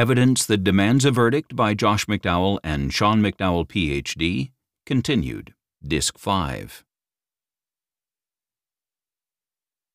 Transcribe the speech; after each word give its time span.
Evidence 0.00 0.46
That 0.46 0.64
Demands 0.64 1.04
a 1.04 1.10
Verdict 1.10 1.54
by 1.54 1.74
Josh 1.74 2.06
McDowell 2.06 2.58
and 2.64 2.90
Sean 2.90 3.20
McDowell, 3.20 3.68
Ph.D., 3.68 4.50
continued, 4.86 5.52
Disc 5.86 6.16
5. 6.16 6.82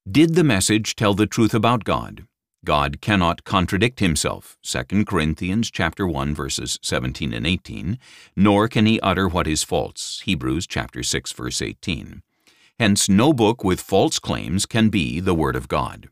Did 0.08 0.36
the 0.36 0.44
message 0.44 0.95
tell 0.95 1.16
the 1.16 1.26
truth 1.26 1.55
about 1.55 1.86
God? 1.86 2.28
God 2.64 3.02
cannot 3.02 3.45
contradict 3.45 4.00
himself, 4.00 4.59
2 4.62 5.05
Corinthians 5.05 5.72
chapter 5.72 6.06
1 6.06 6.36
verses 6.36 6.78
17 6.84 7.34
and 7.34 7.48
18, 7.48 7.98
nor 8.36 8.67
can 8.67 8.86
he 8.86 9.00
utter 9.00 9.28
what 9.28 9.48
is 9.48 9.64
false, 9.64 10.22
Hebrews 10.23 10.67
chapter 10.67 11.02
6 11.02 11.31
verse 11.31 11.64
18. 11.64 12.22
Hence 12.78 13.09
no 13.09 13.34
book 13.34 13.64
with 13.64 13.81
false 13.81 14.20
claims 14.20 14.67
can 14.67 14.89
be 14.89 15.20
the 15.20 15.33
word 15.33 15.56
of 15.56 15.67
God. 15.67 16.09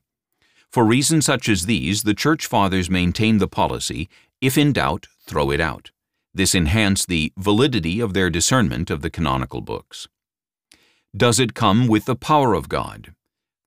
For 0.74 0.84
reasons 0.84 1.28
such 1.28 1.50
as 1.50 1.68
these, 1.68 2.02
the 2.02 2.16
Church 2.16 2.48
Fathers 2.48 2.90
maintained 2.90 3.40
the 3.40 3.48
policy, 3.48 4.10
if 4.42 4.58
in 4.58 4.74
doubt, 4.74 5.06
throw 5.24 5.52
it 5.52 5.60
out. 5.60 5.92
This 6.34 6.56
enhanced 6.56 7.08
the 7.08 7.32
validity 7.38 8.00
of 8.00 8.16
their 8.16 8.32
discernment 8.32 8.90
of 8.90 9.04
the 9.04 9.12
canonical 9.12 9.62
books. 9.62 10.08
Does 11.16 11.40
it 11.40 11.54
come 11.54 11.86
with 11.86 12.06
the 12.06 12.16
power 12.16 12.56
of 12.56 12.70
God? 12.70 13.14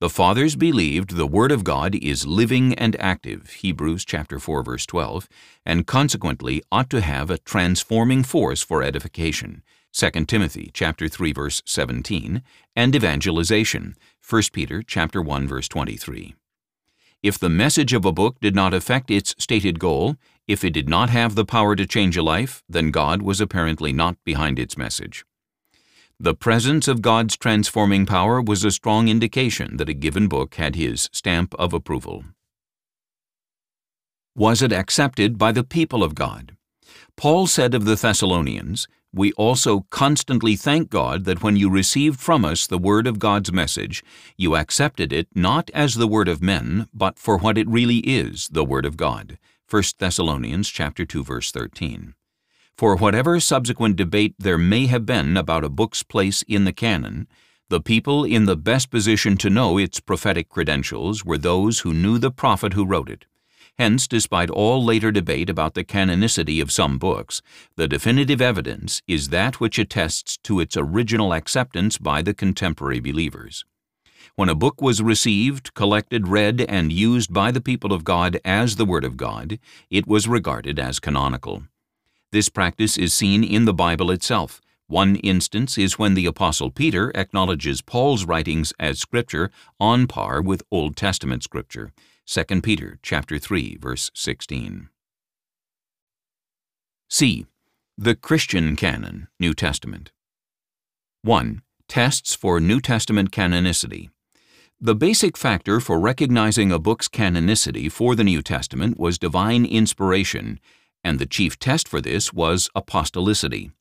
The 0.00 0.10
Fathers 0.10 0.56
believed 0.56 1.10
the 1.10 1.28
Word 1.28 1.52
of 1.52 1.62
God 1.62 1.94
is 1.94 2.26
living 2.26 2.74
and 2.74 2.96
active, 2.98 3.50
Hebrews 3.50 4.04
chapter 4.04 4.40
4 4.40 4.64
verse 4.64 4.84
12, 4.84 5.28
and 5.64 5.86
consequently 5.86 6.60
ought 6.72 6.90
to 6.90 7.02
have 7.02 7.30
a 7.30 7.38
transforming 7.38 8.24
force 8.24 8.62
for 8.62 8.82
edification, 8.82 9.62
2 9.92 10.10
Timothy 10.24 10.72
chapter 10.74 11.06
3 11.06 11.32
verse 11.32 11.62
17, 11.66 12.42
and 12.74 12.96
evangelization, 12.96 13.94
1 14.28 14.42
Peter 14.52 14.82
chapter 14.82 15.22
1 15.22 15.46
verse 15.46 15.68
23. 15.68 16.34
If 17.26 17.40
the 17.40 17.48
message 17.48 17.92
of 17.92 18.04
a 18.04 18.12
book 18.12 18.38
did 18.40 18.54
not 18.54 18.72
affect 18.72 19.10
its 19.10 19.34
stated 19.36 19.80
goal, 19.80 20.14
if 20.46 20.62
it 20.62 20.70
did 20.70 20.88
not 20.88 21.10
have 21.10 21.34
the 21.34 21.44
power 21.44 21.74
to 21.74 21.84
change 21.84 22.16
a 22.16 22.22
life, 22.22 22.62
then 22.68 22.92
God 22.92 23.20
was 23.20 23.40
apparently 23.40 23.92
not 23.92 24.16
behind 24.24 24.60
its 24.60 24.78
message. 24.78 25.24
The 26.20 26.36
presence 26.36 26.86
of 26.86 27.02
God's 27.02 27.36
transforming 27.36 28.06
power 28.06 28.40
was 28.40 28.62
a 28.62 28.70
strong 28.70 29.08
indication 29.08 29.76
that 29.78 29.88
a 29.88 29.92
given 29.92 30.28
book 30.28 30.54
had 30.54 30.76
His 30.76 31.10
stamp 31.12 31.52
of 31.58 31.72
approval. 31.72 32.22
Was 34.36 34.62
it 34.62 34.72
accepted 34.72 35.36
by 35.36 35.50
the 35.50 35.64
people 35.64 36.04
of 36.04 36.14
God? 36.14 36.56
Paul 37.16 37.48
said 37.48 37.74
of 37.74 37.86
the 37.86 37.96
Thessalonians, 37.96 38.86
we 39.12 39.32
also 39.32 39.86
constantly 39.90 40.56
thank 40.56 40.90
God 40.90 41.24
that 41.24 41.42
when 41.42 41.56
you 41.56 41.70
received 41.70 42.20
from 42.20 42.44
us 42.44 42.66
the 42.66 42.78
word 42.78 43.06
of 43.06 43.18
God's 43.18 43.52
message, 43.52 44.04
you 44.36 44.56
accepted 44.56 45.12
it 45.12 45.28
not 45.34 45.70
as 45.72 45.94
the 45.94 46.08
word 46.08 46.28
of 46.28 46.42
men, 46.42 46.86
but 46.92 47.18
for 47.18 47.38
what 47.38 47.56
it 47.56 47.68
really 47.68 47.98
is, 47.98 48.48
the 48.48 48.64
word 48.64 48.84
of 48.84 48.96
God. 48.96 49.38
1 49.68 49.82
Thessalonians 49.98 50.68
chapter 50.68 51.04
2 51.04 51.24
verse 51.24 51.50
13. 51.50 52.14
For 52.76 52.96
whatever 52.96 53.40
subsequent 53.40 53.96
debate 53.96 54.34
there 54.38 54.58
may 54.58 54.86
have 54.86 55.06
been 55.06 55.36
about 55.36 55.64
a 55.64 55.70
book's 55.70 56.02
place 56.02 56.42
in 56.42 56.64
the 56.64 56.72
canon, 56.72 57.26
the 57.68 57.80
people 57.80 58.22
in 58.22 58.44
the 58.44 58.56
best 58.56 58.90
position 58.90 59.36
to 59.38 59.50
know 59.50 59.76
its 59.76 59.98
prophetic 59.98 60.48
credentials 60.48 61.24
were 61.24 61.38
those 61.38 61.80
who 61.80 61.92
knew 61.92 62.18
the 62.18 62.30
prophet 62.30 62.74
who 62.74 62.84
wrote 62.84 63.08
it. 63.08 63.24
Hence, 63.78 64.08
despite 64.08 64.48
all 64.48 64.82
later 64.82 65.12
debate 65.12 65.50
about 65.50 65.74
the 65.74 65.84
canonicity 65.84 66.62
of 66.62 66.72
some 66.72 66.98
books, 66.98 67.42
the 67.76 67.86
definitive 67.86 68.40
evidence 68.40 69.02
is 69.06 69.28
that 69.28 69.60
which 69.60 69.78
attests 69.78 70.38
to 70.44 70.60
its 70.60 70.76
original 70.76 71.34
acceptance 71.34 71.98
by 71.98 72.22
the 72.22 72.32
contemporary 72.32 73.00
believers. 73.00 73.66
When 74.34 74.48
a 74.48 74.54
book 74.54 74.80
was 74.80 75.02
received, 75.02 75.74
collected, 75.74 76.28
read, 76.28 76.62
and 76.62 76.92
used 76.92 77.32
by 77.32 77.50
the 77.50 77.60
people 77.60 77.92
of 77.92 78.04
God 78.04 78.40
as 78.44 78.76
the 78.76 78.84
Word 78.84 79.04
of 79.04 79.16
God, 79.16 79.58
it 79.90 80.06
was 80.06 80.26
regarded 80.26 80.78
as 80.78 80.98
canonical. 80.98 81.64
This 82.32 82.48
practice 82.48 82.96
is 82.98 83.14
seen 83.14 83.44
in 83.44 83.66
the 83.66 83.74
Bible 83.74 84.10
itself. 84.10 84.60
One 84.88 85.16
instance 85.16 85.76
is 85.78 85.98
when 85.98 86.14
the 86.14 86.26
Apostle 86.26 86.70
Peter 86.70 87.10
acknowledges 87.16 87.82
Paul's 87.82 88.24
writings 88.24 88.72
as 88.78 89.00
Scripture 89.00 89.50
on 89.80 90.06
par 90.06 90.40
with 90.40 90.62
Old 90.70 90.96
Testament 90.96 91.42
Scripture. 91.42 91.92
2 92.26 92.62
Peter 92.62 92.98
chapter 93.02 93.38
3 93.38 93.78
verse 93.80 94.12
16. 94.14 94.88
C. 97.10 97.46
The 97.98 98.14
Christian 98.14 98.76
Canon, 98.76 99.26
New 99.40 99.54
Testament. 99.54 100.12
1. 101.22 101.62
Tests 101.88 102.36
for 102.36 102.60
New 102.60 102.80
Testament 102.80 103.32
canonicity. 103.32 104.10
The 104.80 104.94
basic 104.94 105.36
factor 105.36 105.80
for 105.80 105.98
recognizing 105.98 106.70
a 106.70 106.78
book's 106.78 107.08
canonicity 107.08 107.90
for 107.90 108.14
the 108.14 108.22
New 108.22 108.42
Testament 108.42 109.00
was 109.00 109.18
divine 109.18 109.64
inspiration, 109.64 110.60
and 111.02 111.18
the 111.18 111.26
chief 111.26 111.58
test 111.58 111.88
for 111.88 112.00
this 112.00 112.32
was 112.32 112.70
apostolicity. 112.76 113.72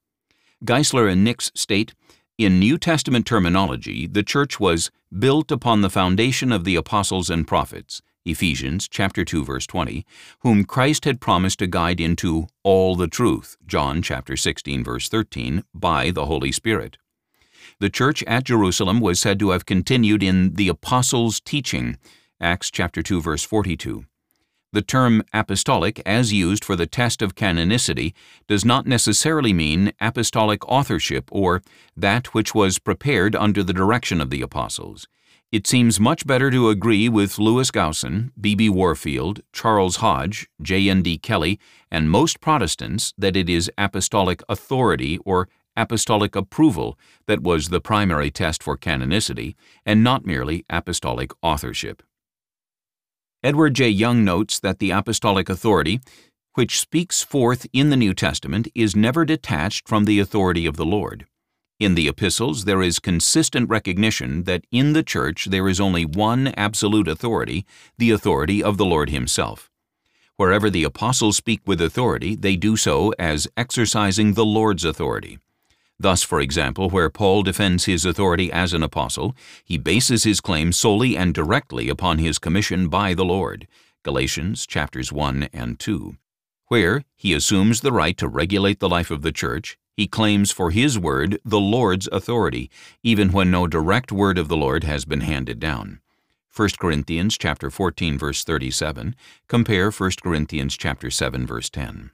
Geisler 0.64 1.12
and 1.12 1.24
Nix 1.24 1.52
state, 1.56 1.94
in 2.38 2.60
New 2.60 2.78
Testament 2.78 3.26
terminology, 3.26 4.08
the 4.08 4.24
Church 4.24 4.60
was 4.60 4.92
built 5.18 5.52
upon 5.52 5.82
the 5.82 5.90
foundation 5.90 6.52
of 6.52 6.66
the 6.66 6.76
apostles 6.76 7.30
and 7.30 7.48
prophets, 7.48 8.02
Ephesians 8.26 8.88
chapter 8.88 9.24
2 9.24 9.46
verse 9.46 9.66
20, 9.68 10.06
whom 10.40 10.66
Christ 10.66 11.06
had 11.06 11.22
promised 11.22 11.60
to 11.60 11.68
guide 11.68 12.02
into 12.02 12.48
all 12.64 12.96
the 12.96 13.08
truth, 13.08 13.56
John 13.66 14.02
chapter 14.02 14.36
16 14.36 14.84
verse 14.84 15.08
13, 15.08 15.64
by 15.74 16.12
the 16.12 16.26
Holy 16.26 16.52
Spirit. 16.52 16.98
The 17.80 17.90
church 17.90 18.24
at 18.24 18.46
Jerusalem 18.46 19.00
was 19.00 19.20
said 19.20 19.40
to 19.40 19.52
have 19.52 19.66
continued 19.66 20.24
in 20.24 20.56
the 20.56 20.70
apostles' 20.70 21.40
teaching, 21.40 21.98
Acts 22.42 22.72
chapter 22.72 23.02
2 23.02 23.22
verse 23.22 23.44
42. 23.44 24.06
The 24.76 24.82
term 24.82 25.24
apostolic, 25.32 26.02
as 26.06 26.34
used 26.34 26.66
for 26.66 26.76
the 26.76 26.86
test 26.86 27.22
of 27.22 27.34
canonicity, 27.34 28.14
does 28.46 28.66
not 28.66 28.86
necessarily 28.86 29.54
mean 29.54 29.94
apostolic 30.02 30.68
authorship 30.68 31.30
or 31.32 31.62
that 31.96 32.34
which 32.34 32.54
was 32.54 32.78
prepared 32.78 33.38
under 33.38 33.64
the 33.64 33.72
direction 33.72 34.20
of 34.20 34.30
the 34.30 34.42
apostles. 34.42 35.08
It 35.50 35.66
seems 35.66 35.98
much 35.98 36.28
better 36.28 36.52
to 36.52 36.68
agree 36.68 37.08
with 37.08 37.40
Louis 37.40 37.72
Gaussen, 37.72 38.34
B.B. 38.38 38.68
Warfield, 38.68 39.40
Charles 39.54 39.96
Hodge, 40.04 40.50
J.N.D. 40.62 41.20
Kelly, 41.20 41.58
and 41.90 42.12
most 42.12 42.42
Protestants 42.42 43.14
that 43.18 43.38
it 43.38 43.48
is 43.48 43.72
apostolic 43.78 44.44
authority 44.50 45.20
or 45.20 45.48
apostolic 45.78 46.36
approval 46.36 47.00
that 47.28 47.42
was 47.42 47.70
the 47.70 47.80
primary 47.80 48.30
test 48.30 48.62
for 48.62 48.78
canonicity, 48.78 49.56
and 49.86 50.04
not 50.04 50.26
merely 50.26 50.66
apostolic 50.70 51.32
authorship. 51.42 52.04
Edward 53.46 53.76
J. 53.76 53.90
Young 53.90 54.26
notes 54.26 54.60
that 54.62 54.80
the 54.80 54.90
apostolic 54.90 55.50
authority, 55.50 56.00
which 56.56 56.80
speaks 56.80 57.22
forth 57.22 57.68
in 57.74 57.92
the 57.92 57.96
New 57.96 58.16
Testament, 58.16 58.68
is 58.74 58.96
never 58.96 59.24
detached 59.24 59.88
from 59.88 60.06
the 60.06 60.20
authority 60.20 60.66
of 60.66 60.78
the 60.78 60.86
Lord. 60.86 61.28
In 61.80 61.94
the 61.94 62.08
epistles, 62.08 62.66
there 62.66 62.82
is 62.82 62.98
consistent 62.98 63.70
recognition 63.70 64.46
that 64.46 64.66
in 64.72 64.94
the 64.94 65.04
Church 65.04 65.46
there 65.46 65.68
is 65.68 65.80
only 65.80 66.06
one 66.06 66.56
absolute 66.58 67.08
authority, 67.08 67.68
the 68.00 68.10
authority 68.10 68.64
of 68.64 68.78
the 68.78 68.86
Lord 68.86 69.12
Himself. 69.12 69.70
Wherever 70.38 70.72
the 70.72 70.84
apostles 70.84 71.38
speak 71.38 71.62
with 71.68 71.80
authority, 71.80 72.36
they 72.36 72.56
do 72.56 72.76
so 72.76 73.14
as 73.20 73.48
exercising 73.56 74.34
the 74.34 74.44
Lord's 74.44 74.84
authority. 74.84 75.38
Thus, 76.00 76.24
for 76.24 76.42
example, 76.42 76.90
where 76.90 77.10
Paul 77.10 77.44
defends 77.44 77.86
his 77.86 78.06
authority 78.06 78.52
as 78.52 78.74
an 78.74 78.84
apostle, 78.84 79.36
he 79.64 79.78
bases 79.78 80.24
his 80.24 80.42
claim 80.42 80.72
solely 80.72 81.16
and 81.18 81.34
directly 81.34 81.90
upon 81.90 82.18
his 82.18 82.38
commission 82.38 82.90
by 82.90 83.14
the 83.14 83.26
Lord. 83.26 83.68
Galatians 84.04 84.68
chapters 84.68 85.12
1 85.12 85.50
and 85.54 85.80
2. 85.80 86.18
Where 86.68 87.04
he 87.16 87.34
assumes 87.34 87.82
the 87.82 87.92
right 87.92 88.18
to 88.18 88.28
regulate 88.28 88.80
the 88.80 88.90
life 88.90 89.10
of 89.10 89.22
the 89.22 89.32
church, 89.32 89.78
he 89.96 90.08
claims 90.08 90.52
for 90.52 90.72
his 90.72 91.00
word 91.00 91.40
the 91.46 91.60
Lord's 91.60 92.10
authority, 92.12 92.70
even 93.02 93.32
when 93.32 93.50
no 93.50 93.66
direct 93.66 94.12
word 94.12 94.38
of 94.38 94.50
the 94.50 94.58
Lord 94.58 94.84
has 94.84 95.06
been 95.06 95.22
handed 95.22 95.60
down. 95.60 96.02
1 96.54 96.70
Corinthians 96.80 97.38
chapter 97.38 97.70
14 97.70 98.18
verse 98.18 98.44
37, 98.44 99.16
compare 99.48 99.92
1 99.92 100.12
Corinthians 100.22 100.76
chapter 100.76 101.10
7 101.10 101.46
verse 101.46 101.70
10. 101.70 102.12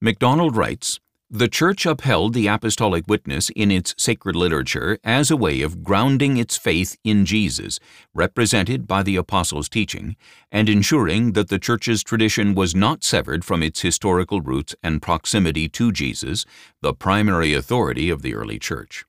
MacDonald 0.00 0.56
writes, 0.56 1.00
The 1.30 1.48
Church 1.48 1.86
upheld 1.86 2.34
the 2.34 2.46
apostolic 2.46 3.08
witness 3.08 3.50
in 3.56 3.72
its 3.72 3.96
sacred 3.98 4.36
literature 4.36 4.96
as 5.02 5.28
a 5.28 5.36
way 5.36 5.60
of 5.60 5.82
grounding 5.82 6.36
its 6.36 6.56
faith 6.56 6.96
in 7.02 7.26
Jesus, 7.26 7.80
represented 8.14 8.86
by 8.86 9.02
the 9.02 9.16
apostles' 9.16 9.68
teaching, 9.68 10.14
and 10.52 10.68
ensuring 10.68 11.32
that 11.32 11.48
the 11.48 11.58
Church's 11.58 12.04
tradition 12.04 12.54
was 12.54 12.76
not 12.76 13.02
severed 13.02 13.44
from 13.44 13.60
its 13.60 13.80
historical 13.80 14.40
roots 14.40 14.76
and 14.84 15.02
proximity 15.02 15.68
to 15.70 15.90
Jesus, 15.90 16.44
the 16.80 16.94
primary 16.94 17.52
authority 17.54 18.08
of 18.08 18.22
the 18.22 18.36
early 18.36 18.60
Church. 18.60 19.04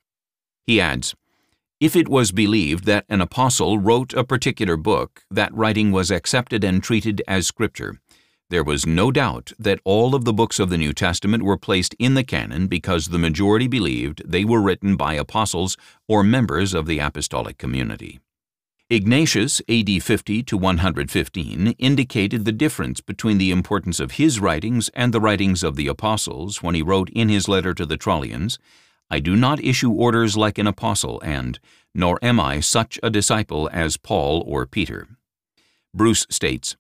He 0.66 0.82
adds, 0.82 1.14
if 1.80 1.96
it 1.96 2.10
was 2.10 2.32
believed 2.32 2.86
that 2.86 3.06
an 3.10 3.22
apostle 3.22 3.78
wrote 3.78 4.16
a 4.16 4.24
particular 4.24 4.76
book, 4.76 5.24
that 5.30 5.54
writing 5.54 5.92
was 5.92 6.10
accepted 6.10 6.64
and 6.64 6.82
treated 6.82 7.22
as 7.28 7.46
Scripture. 7.46 8.00
There 8.50 8.64
was 8.64 8.86
no 8.86 9.12
doubt 9.12 9.52
that 9.60 9.82
all 9.84 10.16
of 10.16 10.24
the 10.24 10.32
books 10.32 10.58
of 10.58 10.70
the 10.70 10.78
New 10.78 10.94
Testament 10.94 11.44
were 11.44 11.58
placed 11.58 11.94
in 12.00 12.14
the 12.14 12.24
canon 12.24 12.68
because 12.68 13.08
the 13.08 13.18
majority 13.18 13.68
believed 13.68 14.22
they 14.26 14.46
were 14.46 14.62
written 14.62 14.96
by 14.96 15.16
apostles 15.16 15.76
or 16.08 16.24
members 16.24 16.74
of 16.74 16.86
the 16.86 17.00
apostolic 17.00 17.58
community. 17.58 18.22
Ignatius, 18.90 19.62
AD 19.68 20.02
50 20.02 20.44
to 20.44 20.58
115, 20.58 21.76
indicated 21.78 22.46
the 22.46 22.54
difference 22.54 23.02
between 23.02 23.38
the 23.38 23.52
importance 23.52 24.00
of 24.00 24.12
his 24.12 24.40
writings 24.40 24.90
and 24.94 25.14
the 25.14 25.20
writings 25.20 25.62
of 25.62 25.76
the 25.76 25.90
apostles 25.90 26.64
when 26.64 26.74
he 26.74 26.82
wrote 26.82 27.10
in 27.10 27.28
his 27.28 27.50
letter 27.50 27.74
to 27.74 27.86
the 27.86 27.98
Trallians, 27.98 28.58
I 29.10 29.20
do 29.20 29.36
not 29.36 29.62
issue 29.62 29.92
orders 29.92 30.38
like 30.38 30.58
an 30.58 30.68
apostle, 30.68 31.20
and 31.22 31.60
nor 31.94 32.18
am 32.22 32.40
I 32.40 32.62
such 32.62 32.98
a 33.04 33.10
disciple 33.10 33.70
as 33.74 33.98
Paul 33.98 34.42
or 34.48 34.66
Peter. 34.66 35.10
Bruce 35.94 36.26
states, 36.30 36.78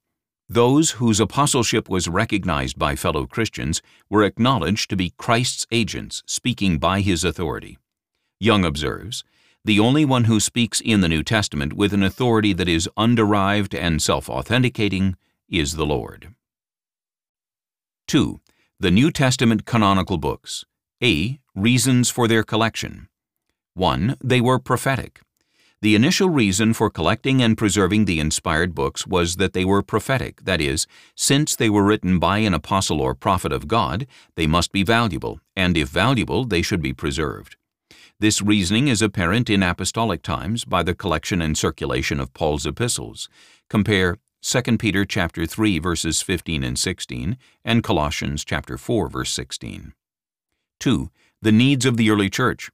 those 0.49 0.91
whose 0.91 1.19
apostleship 1.19 1.89
was 1.89 2.07
recognized 2.07 2.79
by 2.79 2.95
fellow 2.95 3.25
Christians 3.25 3.81
were 4.09 4.23
acknowledged 4.23 4.89
to 4.89 4.95
be 4.95 5.13
Christ's 5.17 5.67
agents 5.71 6.23
speaking 6.25 6.77
by 6.77 7.01
his 7.01 7.23
authority. 7.23 7.77
Young 8.39 8.63
observes, 8.63 9.23
the 9.65 9.79
only 9.79 10.05
one 10.05 10.23
who 10.23 10.39
speaks 10.39 10.79
in 10.79 11.01
the 11.01 11.09
New 11.09 11.23
Testament 11.23 11.73
with 11.73 11.93
an 11.93 12.03
authority 12.03 12.53
that 12.53 12.69
is 12.69 12.89
underived 12.97 13.77
and 13.77 14.01
self-authenticating 14.01 15.17
is 15.49 15.73
the 15.73 15.85
Lord. 15.85 16.33
2. 18.07 18.39
The 18.79 18.91
New 18.91 19.11
Testament 19.11 19.65
canonical 19.65 20.17
books. 20.17 20.63
A. 21.03 21.39
Reasons 21.53 22.09
for 22.09 22.29
their 22.29 22.43
collection. 22.43 23.09
1. 23.73 24.15
They 24.23 24.39
were 24.39 24.59
prophetic. 24.59 25.19
The 25.79 25.93
initial 25.93 26.29
reason 26.29 26.73
for 26.73 26.89
collecting 26.89 27.43
and 27.43 27.55
preserving 27.55 28.05
the 28.05 28.19
inspired 28.19 28.73
books 28.73 29.05
was 29.05 29.35
that 29.35 29.53
they 29.53 29.63
were 29.63 29.83
prophetic, 29.83 30.43
that 30.43 30.59
is, 30.59 30.87
since 31.13 31.55
they 31.55 31.69
were 31.69 31.83
written 31.83 32.17
by 32.17 32.39
an 32.39 32.55
apostle 32.55 32.99
or 32.99 33.13
prophet 33.13 33.51
of 33.51 33.67
God, 33.67 34.07
they 34.35 34.47
must 34.47 34.71
be 34.71 34.81
valuable, 34.81 35.39
and 35.55 35.77
if 35.77 35.89
valuable, 35.89 36.45
they 36.45 36.63
should 36.63 36.81
be 36.81 36.93
preserved. 36.93 37.57
This 38.19 38.41
reasoning 38.41 38.87
is 38.87 39.03
apparent 39.03 39.51
in 39.51 39.61
apostolic 39.61 40.23
times 40.23 40.65
by 40.65 40.81
the 40.81 40.95
collection 40.95 41.43
and 41.43 41.55
circulation 41.55 42.19
of 42.19 42.33
Paul's 42.33 42.65
epistles. 42.65 43.29
Compare 43.69 44.17
2 44.41 44.77
Peter 44.77 45.05
chapter 45.05 45.45
3 45.45 45.77
verses 45.77 46.23
15 46.23 46.63
and 46.63 46.79
16 46.79 47.37
and 47.63 47.83
Colossians 47.83 48.43
chapter 48.43 48.79
4 48.79 49.09
verse 49.09 49.29
16. 49.29 49.93
2. 50.79 51.11
The 51.43 51.51
needs 51.51 51.85
of 51.85 51.97
the 51.97 52.09
early 52.09 52.31
church. 52.31 52.71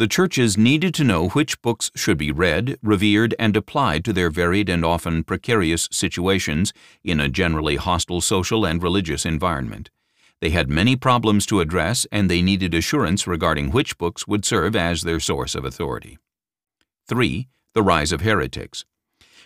The 0.00 0.08
churches 0.08 0.56
needed 0.56 0.94
to 0.94 1.04
know 1.04 1.28
which 1.28 1.60
books 1.60 1.90
should 1.94 2.16
be 2.16 2.32
read, 2.32 2.78
revered, 2.82 3.34
and 3.38 3.54
applied 3.54 4.02
to 4.06 4.14
their 4.14 4.30
varied 4.30 4.70
and 4.70 4.82
often 4.82 5.24
precarious 5.24 5.90
situations 5.92 6.72
in 7.04 7.20
a 7.20 7.28
generally 7.28 7.76
hostile 7.76 8.22
social 8.22 8.64
and 8.64 8.82
religious 8.82 9.26
environment. 9.26 9.90
They 10.40 10.48
had 10.48 10.70
many 10.70 10.96
problems 10.96 11.44
to 11.44 11.60
address 11.60 12.06
and 12.10 12.30
they 12.30 12.40
needed 12.40 12.72
assurance 12.72 13.26
regarding 13.26 13.72
which 13.72 13.98
books 13.98 14.26
would 14.26 14.46
serve 14.46 14.74
as 14.74 15.02
their 15.02 15.20
source 15.20 15.54
of 15.54 15.66
authority. 15.66 16.16
3. 17.06 17.48
The 17.74 17.82
rise 17.82 18.10
of 18.10 18.22
heretics. 18.22 18.86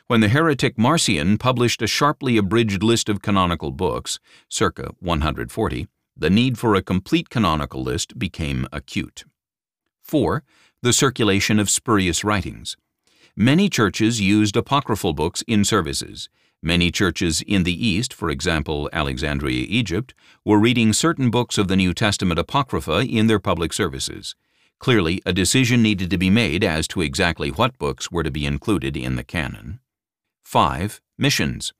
When 0.06 0.20
the 0.20 0.28
heretic 0.28 0.78
Marcion 0.78 1.36
published 1.36 1.82
a 1.82 1.88
sharply 1.88 2.36
abridged 2.36 2.84
list 2.84 3.08
of 3.08 3.22
canonical 3.22 3.72
books, 3.72 4.20
circa 4.48 4.92
140, 5.00 5.88
the 6.16 6.30
need 6.30 6.58
for 6.58 6.76
a 6.76 6.82
complete 6.82 7.28
canonical 7.28 7.82
list 7.82 8.16
became 8.16 8.68
acute. 8.72 9.24
4. 10.04 10.44
The 10.82 10.92
circulation 10.92 11.58
of 11.58 11.70
spurious 11.70 12.22
writings. 12.22 12.76
Many 13.34 13.70
churches 13.70 14.20
used 14.20 14.54
apocryphal 14.54 15.14
books 15.14 15.42
in 15.48 15.64
services. 15.64 16.28
Many 16.62 16.90
churches 16.90 17.40
in 17.40 17.62
the 17.62 17.86
East, 17.86 18.12
for 18.12 18.28
example 18.28 18.90
Alexandria, 18.92 19.64
Egypt, 19.66 20.12
were 20.44 20.58
reading 20.58 20.92
certain 20.92 21.30
books 21.30 21.56
of 21.56 21.68
the 21.68 21.76
New 21.76 21.94
Testament 21.94 22.38
Apocrypha 22.38 23.00
in 23.00 23.28
their 23.28 23.40
public 23.40 23.72
services. 23.72 24.36
Clearly, 24.78 25.22
a 25.24 25.32
decision 25.32 25.82
needed 25.82 26.10
to 26.10 26.18
be 26.18 26.28
made 26.28 26.62
as 26.62 26.86
to 26.88 27.00
exactly 27.00 27.48
what 27.48 27.78
books 27.78 28.10
were 28.12 28.22
to 28.22 28.30
be 28.30 28.44
included 28.44 28.98
in 28.98 29.16
the 29.16 29.24
canon. 29.24 29.80
5. 30.42 31.00
Missions. 31.16 31.72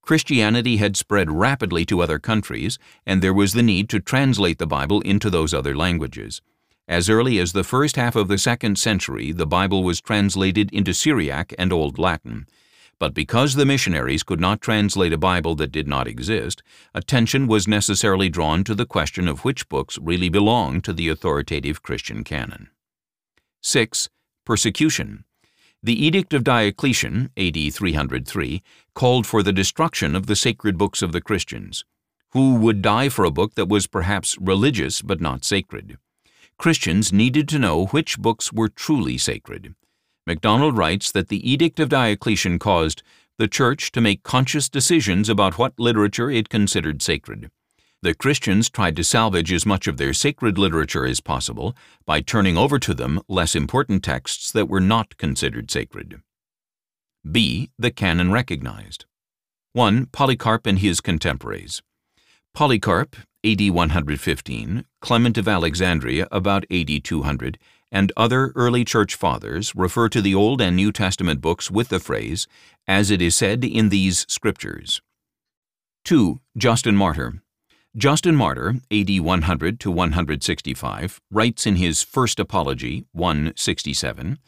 Christianity 0.00 0.78
had 0.78 0.96
spread 0.96 1.30
rapidly 1.30 1.84
to 1.84 2.00
other 2.00 2.18
countries, 2.18 2.78
and 3.04 3.20
there 3.20 3.34
was 3.34 3.52
the 3.52 3.62
need 3.62 3.90
to 3.90 4.00
translate 4.00 4.56
the 4.56 4.66
Bible 4.66 5.02
into 5.02 5.28
those 5.28 5.52
other 5.52 5.76
languages. 5.76 6.40
As 6.88 7.10
early 7.10 7.38
as 7.38 7.52
the 7.52 7.64
first 7.64 7.96
half 7.96 8.16
of 8.16 8.28
the 8.28 8.38
second 8.38 8.78
century, 8.78 9.30
the 9.30 9.46
Bible 9.46 9.84
was 9.84 10.00
translated 10.00 10.72
into 10.72 10.94
Syriac 10.94 11.54
and 11.58 11.70
Old 11.70 11.98
Latin. 11.98 12.46
But 12.98 13.12
because 13.12 13.54
the 13.54 13.66
missionaries 13.66 14.22
could 14.22 14.40
not 14.40 14.62
translate 14.62 15.12
a 15.12 15.18
Bible 15.18 15.54
that 15.56 15.70
did 15.70 15.86
not 15.86 16.08
exist, 16.08 16.62
attention 16.94 17.46
was 17.46 17.68
necessarily 17.68 18.30
drawn 18.30 18.64
to 18.64 18.74
the 18.74 18.86
question 18.86 19.28
of 19.28 19.44
which 19.44 19.68
books 19.68 19.98
really 19.98 20.30
belonged 20.30 20.82
to 20.84 20.94
the 20.94 21.10
authoritative 21.10 21.82
Christian 21.82 22.24
canon. 22.24 22.70
6. 23.60 24.08
Persecution. 24.46 25.24
The 25.82 26.06
Edict 26.06 26.32
of 26.32 26.42
Diocletian, 26.42 27.30
AD 27.36 27.72
303, 27.74 28.62
called 28.94 29.26
for 29.26 29.42
the 29.42 29.52
destruction 29.52 30.16
of 30.16 30.26
the 30.26 30.34
sacred 30.34 30.78
books 30.78 31.02
of 31.02 31.12
the 31.12 31.20
Christians. 31.20 31.84
Who 32.30 32.54
would 32.54 32.80
die 32.80 33.10
for 33.10 33.26
a 33.26 33.30
book 33.30 33.56
that 33.56 33.68
was 33.68 33.86
perhaps 33.86 34.38
religious 34.40 35.02
but 35.02 35.20
not 35.20 35.44
sacred? 35.44 35.98
Christians 36.58 37.12
needed 37.12 37.48
to 37.48 37.58
know 37.58 37.86
which 37.86 38.18
books 38.18 38.52
were 38.52 38.68
truly 38.68 39.16
sacred. 39.16 39.74
MacDonald 40.26 40.76
writes 40.76 41.12
that 41.12 41.28
the 41.28 41.48
Edict 41.48 41.78
of 41.78 41.88
Diocletian 41.88 42.58
caused 42.58 43.02
the 43.38 43.46
Church 43.46 43.92
to 43.92 44.00
make 44.00 44.24
conscious 44.24 44.68
decisions 44.68 45.28
about 45.28 45.56
what 45.56 45.78
literature 45.78 46.30
it 46.30 46.48
considered 46.48 47.00
sacred. 47.00 47.50
The 48.02 48.14
Christians 48.14 48.68
tried 48.68 48.96
to 48.96 49.04
salvage 49.04 49.52
as 49.52 49.64
much 49.64 49.86
of 49.86 49.96
their 49.96 50.12
sacred 50.12 50.58
literature 50.58 51.06
as 51.06 51.20
possible 51.20 51.76
by 52.04 52.20
turning 52.20 52.58
over 52.58 52.78
to 52.80 52.92
them 52.92 53.20
less 53.28 53.54
important 53.54 54.02
texts 54.02 54.50
that 54.50 54.68
were 54.68 54.80
not 54.80 55.16
considered 55.16 55.70
sacred. 55.70 56.20
B. 57.30 57.70
The 57.78 57.92
canon 57.92 58.32
recognized. 58.32 59.04
1. 59.74 60.06
Polycarp 60.06 60.66
and 60.66 60.80
his 60.80 61.00
contemporaries. 61.00 61.82
Polycarp, 62.54 63.16
AD 63.44 63.70
115, 63.70 64.84
Clement 65.00 65.38
of 65.38 65.46
Alexandria 65.46 66.26
about 66.32 66.64
AD 66.72 67.04
200, 67.04 67.56
and 67.92 68.12
other 68.16 68.52
early 68.56 68.84
church 68.84 69.14
fathers 69.14 69.76
refer 69.76 70.08
to 70.08 70.20
the 70.20 70.34
Old 70.34 70.60
and 70.60 70.74
New 70.74 70.90
Testament 70.90 71.40
books 71.40 71.70
with 71.70 71.88
the 71.88 72.00
phrase, 72.00 72.48
as 72.88 73.12
it 73.12 73.22
is 73.22 73.36
said 73.36 73.64
in 73.64 73.90
these 73.90 74.26
scriptures. 74.28 75.00
2. 76.04 76.40
Justin 76.56 76.96
Martyr. 76.96 77.40
Justin 77.96 78.34
Martyr, 78.34 78.74
AD 78.90 79.20
100 79.20 79.80
to 79.80 79.90
165, 79.90 81.20
writes 81.30 81.64
in 81.64 81.76
his 81.76 82.02
First 82.02 82.40
Apology, 82.40 83.04
167, 83.12 84.38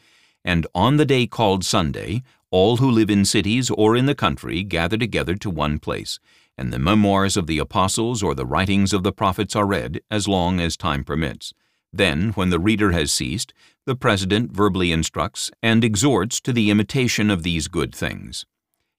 And 0.43 0.67
on 0.75 0.97
the 0.97 1.05
day 1.05 1.27
called 1.27 1.63
Sunday, 1.63 2.23
all 2.49 2.77
who 2.77 2.91
live 2.91 3.09
in 3.09 3.23
cities 3.23 3.69
or 3.69 3.95
in 3.95 4.05
the 4.05 4.15
country 4.15 4.63
gather 4.63 4.97
together 4.97 5.35
to 5.35 5.49
one 5.49 5.79
place, 5.79 6.19
and 6.57 6.71
the 6.71 6.79
memoirs 6.79 7.37
of 7.37 7.47
the 7.47 7.57
apostles 7.57 8.21
or 8.21 8.35
the 8.35 8.45
writings 8.45 8.93
of 8.93 9.03
the 9.03 9.11
prophets 9.11 9.55
are 9.55 9.65
read 9.65 10.01
as 10.09 10.27
long 10.27 10.59
as 10.59 10.77
time 10.77 11.03
permits. 11.03 11.53
Then, 11.93 12.31
when 12.31 12.49
the 12.49 12.59
reader 12.59 12.91
has 12.91 13.11
ceased, 13.11 13.53
the 13.85 13.95
president 13.95 14.51
verbally 14.51 14.91
instructs 14.91 15.51
and 15.61 15.83
exhorts 15.83 16.39
to 16.41 16.53
the 16.53 16.69
imitation 16.69 17.29
of 17.29 17.43
these 17.43 17.67
good 17.67 17.93
things. 17.93 18.45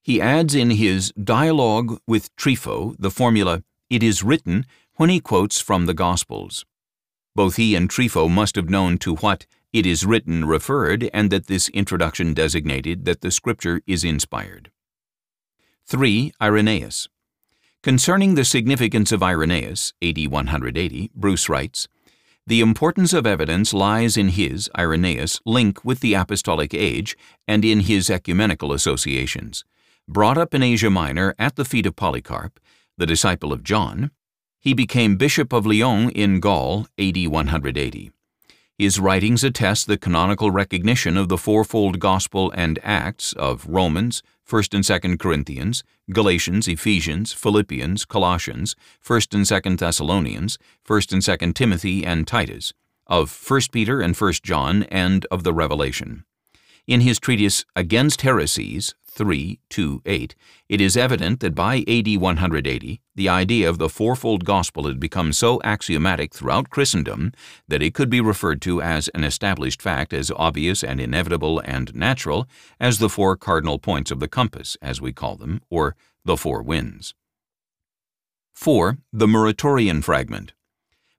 He 0.02 0.20
adds 0.20 0.54
in 0.54 0.70
his 0.70 1.12
Dialogue 1.12 2.00
with 2.06 2.34
Trypho 2.36 2.96
the 2.98 3.10
formula, 3.10 3.62
It 3.88 4.02
is 4.02 4.22
written, 4.22 4.66
when 4.96 5.08
he 5.08 5.20
quotes 5.20 5.60
from 5.60 5.86
the 5.86 5.94
Gospels. 5.94 6.66
Both 7.34 7.56
he 7.56 7.74
and 7.74 7.88
Trypho 7.88 8.28
must 8.28 8.56
have 8.56 8.68
known 8.68 8.98
to 8.98 9.14
what 9.16 9.46
it 9.72 9.86
is 9.86 10.04
written 10.04 10.44
referred 10.44 11.08
and 11.14 11.30
that 11.30 11.46
this 11.46 11.68
introduction 11.70 12.34
designated 12.34 13.06
that 13.06 13.22
the 13.22 13.30
Scripture 13.30 13.80
is 13.86 14.04
inspired. 14.04 14.70
3. 15.86 16.32
Irenaeus 16.42 17.08
Concerning 17.82 18.36
the 18.36 18.44
significance 18.44 19.10
of 19.10 19.24
Irenaeus, 19.24 19.92
AD 20.00 20.28
180, 20.28 21.10
Bruce 21.16 21.48
writes, 21.48 21.88
The 22.46 22.60
importance 22.60 23.12
of 23.12 23.26
evidence 23.26 23.74
lies 23.74 24.16
in 24.16 24.28
his, 24.28 24.70
Irenaeus, 24.78 25.40
link 25.44 25.84
with 25.84 25.98
the 25.98 26.14
apostolic 26.14 26.74
age 26.74 27.16
and 27.48 27.64
in 27.64 27.80
his 27.80 28.08
ecumenical 28.08 28.72
associations. 28.72 29.64
Brought 30.06 30.38
up 30.38 30.54
in 30.54 30.62
Asia 30.62 30.90
Minor 30.90 31.34
at 31.40 31.56
the 31.56 31.64
feet 31.64 31.86
of 31.86 31.96
Polycarp, 31.96 32.60
the 32.98 33.06
disciple 33.06 33.52
of 33.52 33.64
John, 33.64 34.12
He 34.60 34.74
became 34.74 35.16
Bishop 35.16 35.52
of 35.52 35.66
Lyon 35.66 36.10
in 36.10 36.38
Gaul, 36.38 36.86
AD 37.00 37.26
180. 37.26 38.12
His 38.78 39.00
writings 39.00 39.42
attest 39.42 39.88
the 39.88 39.98
canonical 39.98 40.52
recognition 40.52 41.16
of 41.16 41.28
the 41.28 41.36
fourfold 41.36 41.98
Gospel 41.98 42.52
and 42.54 42.78
Acts 42.84 43.32
of 43.32 43.66
Romans, 43.66 44.22
1st 44.48 44.74
and 44.74 44.84
2nd 44.84 45.18
Corinthians, 45.18 45.82
Galatians, 46.10 46.68
Ephesians, 46.68 47.32
Philippians, 47.32 48.04
Colossians, 48.04 48.76
1st 49.06 49.34
and 49.34 49.44
2nd 49.44 49.78
Thessalonians, 49.78 50.58
1st 50.86 51.12
and 51.12 51.22
2nd 51.22 51.54
Timothy 51.54 52.04
and 52.04 52.26
Titus, 52.26 52.72
of 53.06 53.30
1st 53.30 53.72
Peter 53.72 54.00
and 54.00 54.14
1st 54.14 54.42
John, 54.42 54.82
and 54.84 55.26
of 55.30 55.44
the 55.44 55.52
Revelation. 55.52 56.24
In 56.86 57.02
his 57.02 57.20
treatise 57.20 57.64
Against 57.76 58.22
Heresies, 58.22 58.94
3, 59.14 59.60
2, 59.68 60.02
8, 60.06 60.34
it 60.70 60.80
is 60.80 60.96
evident 60.96 61.40
that 61.40 61.54
by 61.54 61.84
AD 61.86 62.16
180, 62.16 63.00
the 63.14 63.28
idea 63.28 63.68
of 63.68 63.76
the 63.76 63.90
fourfold 63.90 64.44
gospel 64.46 64.86
had 64.86 64.98
become 64.98 65.34
so 65.34 65.60
axiomatic 65.62 66.34
throughout 66.34 66.70
Christendom 66.70 67.32
that 67.68 67.82
it 67.82 67.92
could 67.92 68.08
be 68.08 68.22
referred 68.22 68.62
to 68.62 68.80
as 68.80 69.08
an 69.08 69.22
established 69.22 69.82
fact 69.82 70.14
as 70.14 70.30
obvious 70.34 70.82
and 70.82 70.98
inevitable 70.98 71.60
and 71.60 71.94
natural 71.94 72.48
as 72.80 72.98
the 72.98 73.10
four 73.10 73.36
cardinal 73.36 73.78
points 73.78 74.10
of 74.10 74.18
the 74.18 74.28
compass, 74.28 74.78
as 74.80 75.00
we 75.00 75.12
call 75.12 75.36
them, 75.36 75.60
or 75.68 75.94
the 76.24 76.38
four 76.38 76.62
winds. 76.62 77.14
4. 78.54 78.96
The 79.12 79.26
Muratorian 79.26 80.02
Fragment 80.02 80.54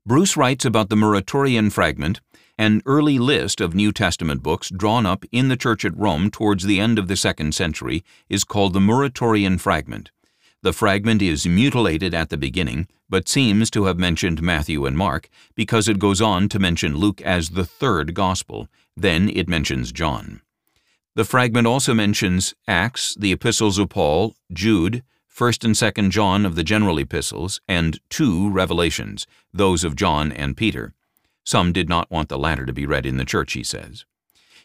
Bruce 0.06 0.36
writes 0.36 0.66
about 0.66 0.90
the 0.90 0.96
Muratorian 0.96 1.72
Fragment 1.72 2.22
an 2.58 2.82
early 2.86 3.18
list 3.18 3.60
of 3.60 3.74
New 3.74 3.92
Testament 3.92 4.44
books 4.44 4.70
drawn 4.70 5.06
up 5.06 5.26
in 5.32 5.48
the 5.48 5.58
Church 5.58 5.84
at 5.84 5.98
Rome 5.98 6.30
towards 6.30 6.66
the 6.66 6.80
end 6.80 7.00
of 7.00 7.08
the 7.08 7.16
second 7.16 7.56
century 7.56 8.04
is 8.30 8.44
called 8.44 8.74
the 8.74 8.80
Muratorian 8.80 9.60
Fragment. 9.60 10.12
The 10.62 10.74
fragment 10.74 11.22
is 11.22 11.46
mutilated 11.46 12.14
at 12.14 12.30
the 12.30 12.38
beginning, 12.38 12.88
but 13.10 13.28
seems 13.28 13.70
to 13.72 13.86
have 13.86 13.98
mentioned 13.98 14.42
Matthew 14.42 14.86
and 14.86 14.98
Mark 14.98 15.28
because 15.56 15.90
it 15.90 16.00
goes 16.00 16.22
on 16.22 16.48
to 16.50 16.60
mention 16.60 16.96
Luke 16.96 17.22
as 17.22 17.50
the 17.50 17.66
third 17.66 18.14
Gospel. 18.14 18.70
Then 18.96 19.30
it 19.30 19.50
mentions 19.50 19.92
John. 19.92 20.42
The 21.16 21.26
fragment 21.26 21.68
also 21.68 21.94
mentions 21.94 22.54
Acts, 22.68 23.14
the 23.16 23.32
epistles 23.32 23.78
of 23.78 23.90
Paul, 23.90 24.36
Jude, 24.54 25.04
1st 25.36 25.66
and 25.66 25.76
2nd 25.76 26.12
John 26.12 26.46
of 26.46 26.56
the 26.56 26.64
general 26.64 26.98
epistles, 26.98 27.60
and 27.68 28.00
two 28.10 28.50
Revelations, 28.50 29.28
those 29.54 29.84
of 29.84 29.96
John 29.96 30.32
and 30.32 30.56
Peter. 30.56 30.94
Some 31.44 31.74
did 31.74 31.90
not 31.90 32.10
want 32.10 32.30
the 32.30 32.38
latter 32.38 32.66
to 32.66 32.74
be 32.74 32.86
read 32.86 33.06
in 33.06 33.18
the 33.18 33.26
church, 33.26 33.54
he 33.54 33.64
says. 33.64 34.06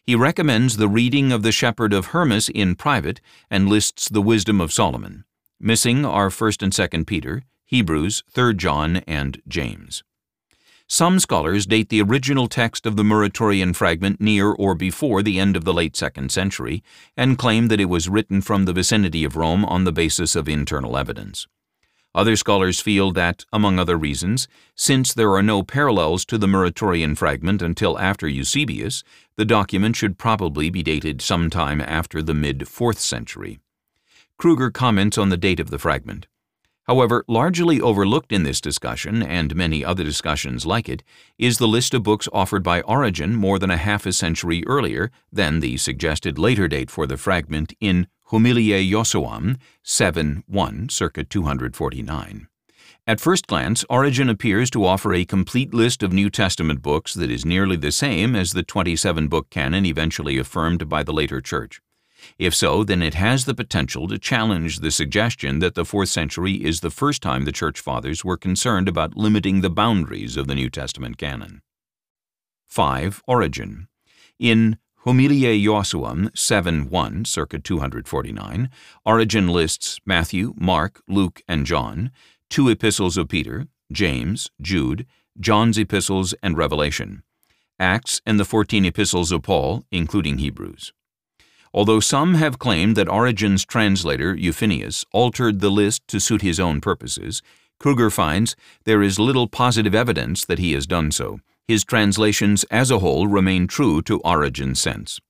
He 0.02 0.14
recommends 0.14 0.76
the 0.76 0.88
reading 0.88 1.32
of 1.32 1.42
the 1.42 1.52
Shepherd 1.52 1.92
of 1.92 2.06
Hermas 2.06 2.49
in 2.49 2.76
private 2.76 3.20
and 3.50 3.68
lists 3.68 4.08
the 4.08 4.23
wisdom 4.23 4.61
of 4.61 4.73
Solomon. 4.73 5.25
Missing 5.61 6.04
are 6.04 6.30
1st 6.30 6.62
and 6.62 6.73
2nd 6.73 7.06
Peter, 7.06 7.42
Hebrews, 7.66 8.23
3rd 8.32 8.56
John, 8.56 8.97
and 9.06 9.42
James. 9.47 10.02
Some 10.87 11.18
scholars 11.18 11.66
date 11.66 11.90
the 11.90 12.00
original 12.00 12.49
text 12.49 12.87
of 12.87 12.97
the 12.97 13.02
Muratorian 13.02 13.76
fragment 13.76 14.23
near 14.23 14.52
or 14.52 14.75
before 14.75 15.23
the 15.23 15.38
end 15.38 15.54
of 15.54 15.64
the 15.64 15.75
late 15.75 15.92
2nd 15.92 16.30
century 16.30 16.82
and 17.14 17.37
claim 17.37 17.68
that 17.68 17.80
it 17.80 17.90
was 17.90 18.08
written 18.08 18.40
from 18.40 18.64
the 18.64 18.73
vicinity 18.73 19.23
of 19.23 19.37
Rome 19.37 19.66
on 19.66 19.85
the 19.85 19.92
basis 19.92 20.35
of 20.35 20.49
internal 20.49 20.97
evidence. 20.97 21.47
Other 22.14 22.36
scholars 22.36 22.80
feel 22.80 23.12
that, 23.12 23.44
among 23.52 23.78
other 23.78 23.96
reasons, 23.96 24.48
since 24.74 25.12
there 25.12 25.34
are 25.34 25.42
no 25.42 25.62
parallels 25.62 26.24
to 26.26 26.38
the 26.38 26.46
Muratorian 26.46 27.16
fragment 27.16 27.62
until 27.62 27.98
after 27.98 28.26
Eusebius, 28.26 29.04
the 29.36 29.44
document 29.44 29.94
should 29.94 30.18
probably 30.18 30.70
be 30.70 30.82
dated 30.82 31.20
sometime 31.20 31.80
after 31.80 32.22
the 32.22 32.34
mid-4th 32.34 32.96
century. 32.96 33.60
Kruger 34.38 34.70
comments 34.70 35.18
on 35.18 35.28
the 35.28 35.36
date 35.36 35.60
of 35.60 35.70
the 35.70 35.78
fragment. 35.78 36.26
However, 36.88 37.22
largely 37.28 37.82
overlooked 37.82 38.32
in 38.32 38.44
this 38.44 38.62
discussion, 38.62 39.22
and 39.22 39.54
many 39.54 39.84
other 39.84 40.02
discussions 40.02 40.64
like 40.64 40.88
it, 40.88 41.02
is 41.36 41.58
the 41.58 41.68
list 41.68 41.92
of 41.92 42.02
books 42.02 42.28
offered 42.32 42.62
by 42.62 42.80
Origen 42.80 43.36
more 43.36 43.58
than 43.58 43.70
a 43.70 43.76
half 43.76 44.06
a 44.06 44.12
century 44.12 44.64
earlier 44.66 45.10
than 45.30 45.60
the 45.60 45.76
suggested 45.76 46.38
later 46.38 46.66
date 46.66 46.90
for 46.90 47.06
the 47.06 47.18
fragment 47.18 47.74
in 47.78 48.06
Homiliae 48.30 48.90
Joshuam 48.90 49.56
7 49.82 50.44
1, 50.47 50.88
circa 50.90 51.25
249. 51.25 52.49
At 53.06 53.20
first 53.20 53.47
glance, 53.47 53.87
Origen 53.88 54.28
appears 54.28 54.68
to 54.70 54.85
offer 54.85 55.14
a 55.14 55.25
complete 55.25 55.73
list 55.73 56.02
of 56.02 56.12
New 56.12 56.28
Testament 56.28 56.82
books 56.82 57.14
that 57.14 57.30
is 57.30 57.47
nearly 57.47 57.76
the 57.76 57.90
same 57.90 58.37
as 58.37 58.52
the 58.52 58.62
27 58.62 59.28
book 59.28 59.49
canon 59.49 59.87
eventually 59.87 60.37
affirmed 60.37 60.90
by 60.90 61.02
the 61.02 61.12
later 61.12 61.40
Church. 61.40 61.80
If 62.38 62.54
so, 62.54 62.85
then 62.85 63.02
it 63.02 63.14
has 63.14 63.47
the 63.47 63.54
potential 63.54 64.06
to 64.08 64.18
challenge 64.18 64.80
the 64.80 64.90
suggestion 64.90 65.61
that 65.61 65.75
the 65.75 65.85
4th 65.85 66.08
century 66.08 66.52
is 66.52 66.80
the 66.80 66.90
first 66.90 67.23
time 67.23 67.47
the 67.47 67.52
Church 67.52 67.80
Fathers 67.80 68.26
were 68.26 68.37
concerned 68.37 68.88
about 68.88 69.16
limiting 69.16 69.62
the 69.62 69.70
boundaries 69.70 70.37
of 70.37 70.49
the 70.49 70.54
New 70.54 70.68
Testament 70.68 71.16
canon. 71.16 71.62
5. 72.66 73.23
Origen. 73.26 73.88
In 74.38 74.76
Homiliae 75.04 75.64
Joshuam 75.64 76.28
7.1, 76.32 77.24
circa 77.24 77.60
249, 77.60 78.68
Origen 79.06 79.46
lists 79.46 80.00
Matthew, 80.04 80.54
Mark, 80.58 81.00
Luke, 81.06 81.40
and 81.46 81.64
John, 81.64 82.10
two 82.50 82.68
epistles 82.68 83.16
of 83.16 83.28
Peter, 83.28 83.68
James, 83.92 84.50
Jude, 84.60 85.06
John's 85.38 85.78
epistles, 85.78 86.34
and 86.42 86.56
Revelation, 86.56 87.22
Acts, 87.78 88.20
and 88.26 88.40
the 88.40 88.44
14 88.44 88.84
epistles 88.84 89.30
of 89.30 89.42
Paul, 89.42 89.84
including 89.92 90.38
Hebrews. 90.38 90.92
Although 91.72 92.00
some 92.00 92.34
have 92.34 92.58
claimed 92.58 92.96
that 92.96 93.08
Origen's 93.08 93.64
translator, 93.64 94.34
Euphues, 94.34 95.04
altered 95.12 95.60
the 95.60 95.70
list 95.70 96.08
to 96.08 96.18
suit 96.18 96.42
his 96.42 96.58
own 96.58 96.80
purposes, 96.80 97.40
Kruger 97.78 98.10
finds 98.10 98.56
there 98.82 99.02
is 99.02 99.20
little 99.20 99.46
positive 99.46 99.94
evidence 99.94 100.44
that 100.44 100.58
he 100.58 100.72
has 100.72 100.88
done 100.88 101.12
so, 101.12 101.38
his 101.68 101.84
translations 101.84 102.64
as 102.70 102.90
a 102.90 102.98
whole 102.98 103.28
remain 103.28 103.66
true 103.66 104.02
to 104.02 104.20
Origen's 104.20 104.80
sense. 104.80 105.20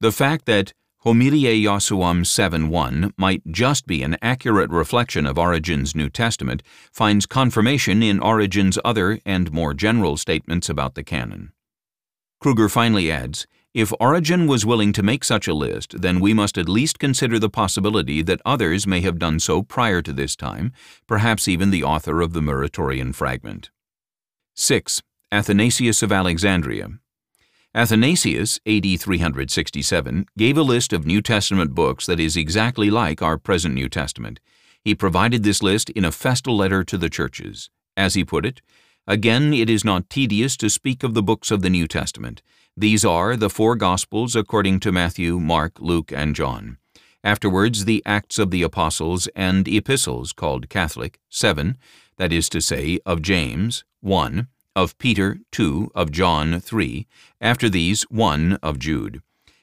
The 0.00 0.12
fact 0.12 0.46
that 0.46 0.72
Homiliae 1.04 1.62
Joshuam 1.62 2.22
7.1 2.24 3.12
might 3.16 3.42
just 3.50 3.86
be 3.86 4.02
an 4.02 4.16
accurate 4.22 4.70
reflection 4.70 5.26
of 5.26 5.38
Origen's 5.38 5.94
New 5.94 6.08
Testament 6.08 6.62
finds 6.92 7.26
confirmation 7.26 8.02
in 8.02 8.20
Origen's 8.20 8.78
other 8.84 9.20
and 9.26 9.52
more 9.52 9.74
general 9.74 10.16
statements 10.16 10.68
about 10.68 10.94
the 10.94 11.04
canon. 11.04 11.52
Kruger 12.40 12.68
finally 12.68 13.10
adds, 13.10 13.46
if 13.72 13.92
Origen 14.00 14.46
was 14.46 14.64
willing 14.64 14.92
to 14.94 15.02
make 15.02 15.22
such 15.22 15.46
a 15.46 15.54
list, 15.54 16.00
then 16.00 16.18
we 16.18 16.32
must 16.32 16.56
at 16.56 16.68
least 16.68 16.98
consider 16.98 17.38
the 17.38 17.50
possibility 17.50 18.22
that 18.22 18.40
others 18.44 18.86
may 18.86 19.00
have 19.02 19.18
done 19.18 19.38
so 19.38 19.62
prior 19.62 20.00
to 20.02 20.12
this 20.12 20.34
time, 20.34 20.72
perhaps 21.06 21.46
even 21.46 21.70
the 21.70 21.84
author 21.84 22.20
of 22.20 22.32
the 22.32 22.40
Muratorian 22.40 23.14
fragment. 23.14 23.70
6. 24.54 25.02
Athanasius 25.32 26.04
of 26.04 26.12
Alexandria. 26.12 26.88
Athanasius, 27.74 28.60
AD 28.64 29.00
367, 29.00 30.26
gave 30.38 30.56
a 30.56 30.62
list 30.62 30.92
of 30.92 31.04
New 31.04 31.20
Testament 31.20 31.74
books 31.74 32.06
that 32.06 32.20
is 32.20 32.36
exactly 32.36 32.90
like 32.90 33.20
our 33.20 33.36
present 33.36 33.74
New 33.74 33.88
Testament. 33.88 34.38
He 34.84 34.94
provided 34.94 35.42
this 35.42 35.64
list 35.64 35.90
in 35.90 36.04
a 36.04 36.12
festal 36.12 36.56
letter 36.56 36.84
to 36.84 36.96
the 36.96 37.10
churches. 37.10 37.70
As 37.96 38.14
he 38.14 38.24
put 38.24 38.46
it, 38.46 38.62
Again, 39.08 39.52
it 39.52 39.70
is 39.70 39.84
not 39.84 40.10
tedious 40.10 40.56
to 40.56 40.68
speak 40.68 41.04
of 41.04 41.14
the 41.14 41.22
books 41.22 41.50
of 41.52 41.62
the 41.62 41.70
New 41.70 41.86
Testament. 41.86 42.42
These 42.76 43.04
are 43.04 43.36
the 43.36 43.50
four 43.50 43.76
Gospels 43.76 44.34
according 44.34 44.80
to 44.80 44.90
Matthew, 44.90 45.38
Mark, 45.38 45.80
Luke, 45.80 46.12
and 46.12 46.34
John. 46.34 46.78
Afterwards, 47.22 47.84
the 47.84 48.02
Acts 48.04 48.38
of 48.38 48.50
the 48.50 48.62
Apostles 48.62 49.28
and 49.36 49.68
Epistles, 49.68 50.32
called 50.32 50.68
Catholic, 50.68 51.20
seven, 51.30 51.78
that 52.16 52.32
is 52.32 52.48
to 52.48 52.60
say, 52.60 52.98
of 53.06 53.22
James, 53.22 53.84
one, 54.00 54.48
of 54.76 54.96
Peter, 54.98 55.40
2, 55.50 55.90
of 55.94 56.12
John, 56.12 56.60
3, 56.60 57.06
after 57.40 57.68
these, 57.68 58.02
1 58.04 58.58
of 58.62 58.78
Jude. 58.78 59.22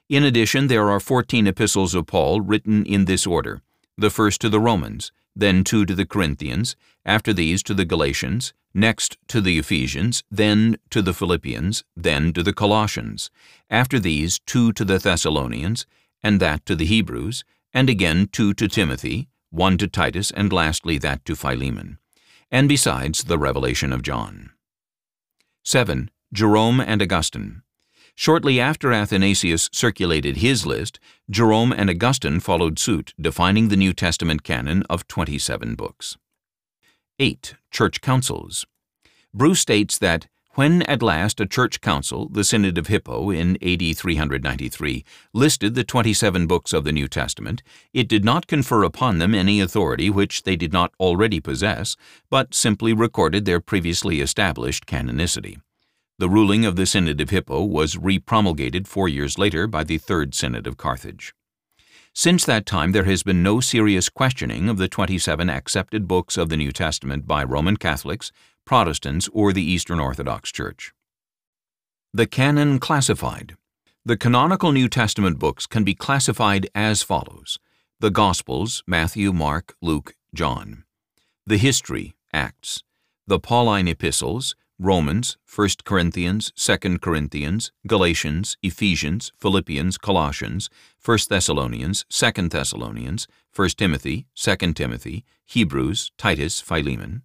In 0.10 0.24
addition, 0.24 0.68
there 0.68 0.90
are 0.90 1.00
14 1.00 1.48
epistles 1.48 1.96
of 1.96 2.08
Paul 2.08 2.42
written 2.42 2.86
in 2.86 3.06
this 3.06 3.26
order 3.26 3.62
the 3.96 4.10
first 4.10 4.42
to 4.42 4.50
the 4.50 4.60
Romans, 4.60 5.12
then 5.36 5.64
two 5.64 5.86
to 5.86 5.94
the 5.94 6.06
Corinthians, 6.06 6.76
after 7.06 7.32
these 7.32 7.62
to 7.62 7.76
the 7.76 7.86
Galatians, 7.86 8.54
next 8.74 9.18
to 9.28 9.40
the 9.40 9.60
Ephesians, 9.60 10.24
then 10.32 10.78
to 10.90 11.00
the 11.02 11.14
Philippians, 11.14 11.84
then 11.96 12.34
to 12.34 12.42
the 12.42 12.54
Colossians, 12.54 13.30
after 13.70 14.00
these 14.00 14.40
two 14.48 14.74
to 14.74 14.84
the 14.84 14.98
Thessalonians, 14.98 15.86
and 16.24 16.40
that 16.40 16.66
to 16.66 16.76
the 16.76 16.86
Hebrews, 16.86 17.44
and 17.72 17.88
again 17.88 18.30
two 18.32 18.56
to 18.56 18.68
Timothy, 18.68 19.28
one 19.52 19.78
to 19.78 19.88
Titus, 19.88 20.32
and 20.32 20.52
lastly 20.52 20.98
that 20.98 21.24
to 21.26 21.36
Philemon, 21.36 22.00
and 22.50 22.68
besides 22.68 23.26
the 23.26 23.38
revelation 23.38 23.94
of 23.94 24.02
John. 24.02 24.53
7. 25.66 26.12
Jerome 26.34 26.82
and 26.82 27.02
Augustine. 27.02 27.62
Shortly 28.16 28.60
after 28.60 28.92
Athanasius 28.92 29.70
circulated 29.72 30.38
his 30.38 30.66
list, 30.66 31.00
Jerome 31.30 31.72
and 31.72 31.90
Augustine 31.90 32.42
followed 32.42 32.78
suit, 32.78 33.14
defining 33.20 33.70
the 33.70 33.78
New 33.78 33.94
Testament 33.94 34.44
canon 34.44 34.84
of 34.90 35.08
27 35.08 35.76
books. 35.76 36.18
8. 37.18 37.56
Church 37.72 38.02
Councils. 38.02 38.66
Bruce 39.34 39.62
states 39.62 39.98
that 39.98 40.28
When 40.56 40.84
at 40.84 41.02
last 41.02 41.40
a 41.40 41.48
church 41.48 41.82
council, 41.82 42.30
the 42.30 42.44
Synod 42.44 42.78
of 42.78 42.86
Hippo 42.86 43.32
in 43.32 43.58
AD 43.64 43.98
393, 43.98 45.04
listed 45.34 45.74
the 45.74 45.84
27 45.84 46.46
books 46.46 46.74
of 46.74 46.84
the 46.84 46.92
New 46.92 47.08
Testament, 47.08 47.64
it 47.92 48.08
did 48.08 48.24
not 48.24 48.46
confer 48.46 48.84
upon 48.84 49.18
them 49.18 49.34
any 49.34 49.60
authority 49.60 50.12
which 50.12 50.44
they 50.44 50.56
did 50.56 50.72
not 50.72 50.94
already 51.00 51.40
possess, 51.40 51.96
but 52.30 52.54
simply 52.54 52.94
recorded 52.94 53.46
their 53.46 53.60
previously 53.60 54.22
established 54.22 54.86
canonicity. 54.86 55.60
The 56.20 56.30
ruling 56.30 56.66
of 56.66 56.76
the 56.76 56.86
Synod 56.86 57.20
of 57.20 57.32
Hippo 57.32 57.64
was 57.64 57.96
repromulgated 57.96 58.86
four 58.86 59.10
years 59.10 59.40
later 59.40 59.66
by 59.66 59.84
the 59.84 59.98
Third 59.98 60.36
Synod 60.36 60.68
of 60.68 60.78
Carthage. 60.78 61.34
Since 62.16 62.46
that 62.46 62.68
time, 62.68 62.92
there 62.92 63.06
has 63.06 63.24
been 63.24 63.42
no 63.42 63.60
serious 63.60 64.08
questioning 64.08 64.70
of 64.70 64.78
the 64.78 64.88
27 64.88 65.50
accepted 65.50 66.08
books 66.08 66.38
of 66.38 66.50
the 66.50 66.58
New 66.58 66.72
Testament 66.72 67.26
by 67.26 67.44
Roman 67.44 67.76
Catholics, 67.76 68.32
Protestants, 68.66 69.30
or 69.34 69.54
the 69.54 69.64
Eastern 69.64 70.00
Orthodox 70.00 70.52
Church. 70.52 70.94
The 72.14 72.28
Canon 72.28 72.80
Classified. 72.80 73.56
The 74.06 74.18
canonical 74.18 74.72
New 74.72 74.90
Testament 74.90 75.40
books 75.40 75.66
can 75.66 75.84
be 75.84 75.96
classified 75.96 76.70
as 76.76 77.04
follows. 77.04 77.60
The 78.00 78.12
Gospels, 78.12 78.84
Matthew, 78.86 79.32
Mark, 79.32 79.76
Luke, 79.82 80.16
John, 80.34 80.84
the 81.46 81.58
History, 81.58 82.16
Acts, 82.34 82.84
the 83.28 83.40
Pauline 83.40 83.88
Epistles, 83.88 84.56
Romans, 84.80 85.38
1 85.54 85.70
Corinthians, 85.86 86.52
2 86.56 87.00
Corinthians, 87.00 87.72
Galatians, 87.88 88.58
Ephesians, 88.62 89.32
Philippians, 89.40 89.98
Colossians, 89.98 90.70
1 91.06 91.18
Thessalonians, 91.30 92.06
2 92.10 92.50
Thessalonians, 92.50 93.28
1 93.56 93.70
Timothy, 93.78 94.26
2 94.36 94.56
Timothy, 94.74 95.24
Hebrews, 95.46 96.12
Titus, 96.18 96.60
Philemon, 96.60 97.24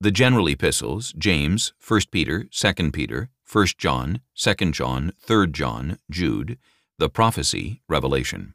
the 0.00 0.10
general 0.10 0.46
epistles, 0.48 1.14
James, 1.16 1.72
1 1.86 2.00
Peter, 2.10 2.44
2 2.50 2.90
Peter, 2.92 3.30
1 3.50 3.66
John, 3.78 4.20
2 4.34 4.54
John, 4.72 5.12
3 5.20 5.46
John, 5.48 5.98
Jude, 6.10 6.58
the 6.98 7.08
prophecy, 7.08 7.80
Revelation. 7.88 8.54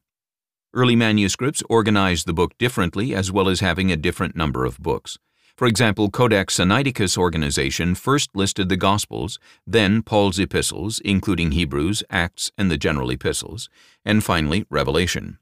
Early 0.73 0.95
manuscripts 0.95 1.63
organized 1.69 2.27
the 2.27 2.33
book 2.33 2.57
differently 2.57 3.15
as 3.15 3.31
well 3.31 3.49
as 3.49 3.59
having 3.59 3.91
a 3.91 3.97
different 3.97 4.35
number 4.35 4.65
of 4.65 4.79
books. 4.79 5.17
For 5.57 5.67
example, 5.67 6.09
Codex 6.09 6.57
Sinaiticus 6.57 7.17
organization 7.17 7.95
first 7.95 8.29
listed 8.35 8.69
the 8.69 8.77
Gospels, 8.77 9.39
then 9.65 10.01
Paul's 10.01 10.39
epistles, 10.39 10.99
including 11.03 11.51
Hebrews, 11.51 12.03
Acts, 12.09 12.51
and 12.57 12.71
the 12.71 12.77
general 12.77 13.09
epistles, 13.09 13.69
and 14.05 14.23
finally 14.23 14.65
Revelation. 14.69 15.39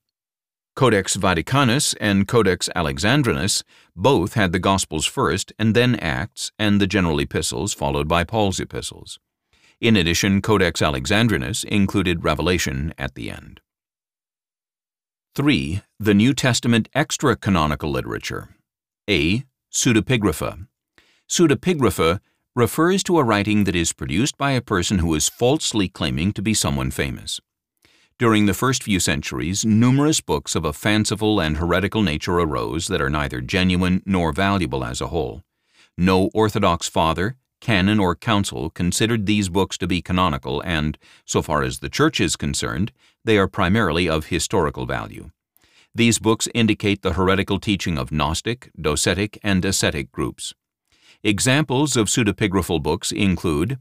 Codex 0.80 1.18
Vaticanus 1.18 1.94
and 2.00 2.26
Codex 2.26 2.70
Alexandrinus 2.74 3.66
both 3.98 4.36
had 4.36 4.54
the 4.54 4.60
Gospels 4.60 5.06
first 5.06 5.52
and 5.60 5.76
then 5.76 5.96
Acts 5.96 6.54
and 6.58 6.80
the 6.80 6.88
general 6.88 7.20
epistles 7.20 7.74
followed 7.74 8.08
by 8.08 8.24
Paul's 8.24 8.62
epistles. 8.62 9.20
In 9.82 9.98
addition, 9.98 10.42
Codex 10.42 10.82
Alexandrinus 10.82 11.66
included 11.66 12.24
Revelation 12.24 12.94
at 12.98 13.16
the 13.16 13.30
end. 13.30 13.60
3. 15.36 15.82
The 16.00 16.14
New 16.14 16.34
Testament 16.34 16.88
extra-canonical 16.94 17.92
literature. 17.92 18.56
A. 19.10 19.44
Pseudepigrapha. 19.74 20.66
Pseudepigrapha 21.28 22.22
refers 22.56 23.04
to 23.04 23.20
a 23.20 23.24
writing 23.26 23.66
that 23.66 23.76
is 23.76 23.92
produced 23.92 24.38
by 24.38 24.52
a 24.52 24.62
person 24.62 25.00
who 25.00 25.14
is 25.14 25.28
falsely 25.28 25.90
claiming 25.90 26.32
to 26.32 26.42
be 26.42 26.54
someone 26.54 26.90
famous. 26.90 27.42
During 28.20 28.48
the 28.48 28.54
first 28.54 28.84
few 28.84 29.00
centuries, 29.00 29.64
numerous 29.64 30.20
books 30.20 30.54
of 30.54 30.66
a 30.66 30.74
fanciful 30.74 31.40
and 31.40 31.56
heretical 31.56 32.02
nature 32.02 32.38
arose 32.38 32.88
that 32.88 33.00
are 33.00 33.10
neither 33.10 33.40
genuine 33.40 34.04
nor 34.06 34.34
valuable 34.34 34.84
as 34.84 35.00
a 35.00 35.08
whole. 35.08 35.42
No 35.98 36.30
Orthodox 36.34 36.90
father, 36.90 37.38
canon, 37.62 37.98
or 37.98 38.18
council 38.18 38.72
considered 38.72 39.26
these 39.26 39.48
books 39.48 39.78
to 39.78 39.88
be 39.88 40.02
canonical 40.02 40.60
and, 40.66 40.98
so 41.24 41.42
far 41.42 41.64
as 41.64 41.80
the 41.80 41.88
Church 41.88 42.20
is 42.20 42.36
concerned, 42.36 42.92
they 43.24 43.38
are 43.38 43.48
primarily 43.48 44.10
of 44.10 44.26
historical 44.26 44.86
value. 44.86 45.32
These 45.96 46.20
books 46.20 46.50
indicate 46.54 47.04
the 47.04 47.14
heretical 47.14 47.58
teaching 47.58 47.98
of 47.98 48.12
Gnostic, 48.12 48.70
Docetic, 48.78 49.38
and 49.44 49.64
ascetic 49.64 50.12
groups. 50.12 50.54
Examples 51.24 51.96
of 51.96 52.08
pseudepigraphal 52.08 52.84
books 52.84 53.14
include 53.14 53.80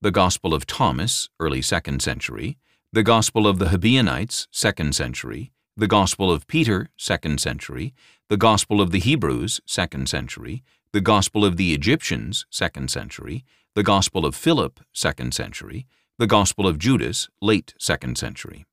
the 0.00 0.10
Gospel 0.10 0.54
of 0.54 0.64
Thomas, 0.64 1.28
early 1.38 1.60
2nd 1.60 2.00
century, 2.00 2.56
the 2.94 3.02
Gospel 3.02 3.48
of 3.48 3.58
the 3.58 3.66
Ebionites, 3.66 4.46
2nd 4.52 4.94
century, 4.94 5.50
the 5.76 5.88
Gospel 5.88 6.30
of 6.30 6.46
Peter, 6.46 6.90
2nd 6.96 7.40
century, 7.40 7.92
the 8.28 8.36
Gospel 8.36 8.80
of 8.80 8.92
the 8.92 9.00
Hebrews, 9.00 9.60
2nd 9.66 10.06
century, 10.06 10.62
the 10.92 11.00
Gospel 11.00 11.44
of 11.44 11.56
the 11.56 11.74
Egyptians, 11.74 12.46
2nd 12.52 12.88
century, 12.88 13.44
the 13.74 13.82
Gospel 13.82 14.24
of 14.24 14.36
Philip, 14.36 14.78
2nd 14.94 15.34
century, 15.34 15.88
the 16.18 16.28
Gospel 16.28 16.68
of 16.68 16.78
Judas, 16.78 17.28
late 17.42 17.74
2nd 17.80 18.16
century. 18.16 18.64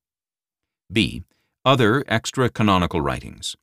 B. 0.92 1.24
Other 1.64 2.04
extra-canonical 2.06 3.00
writings. 3.00 3.56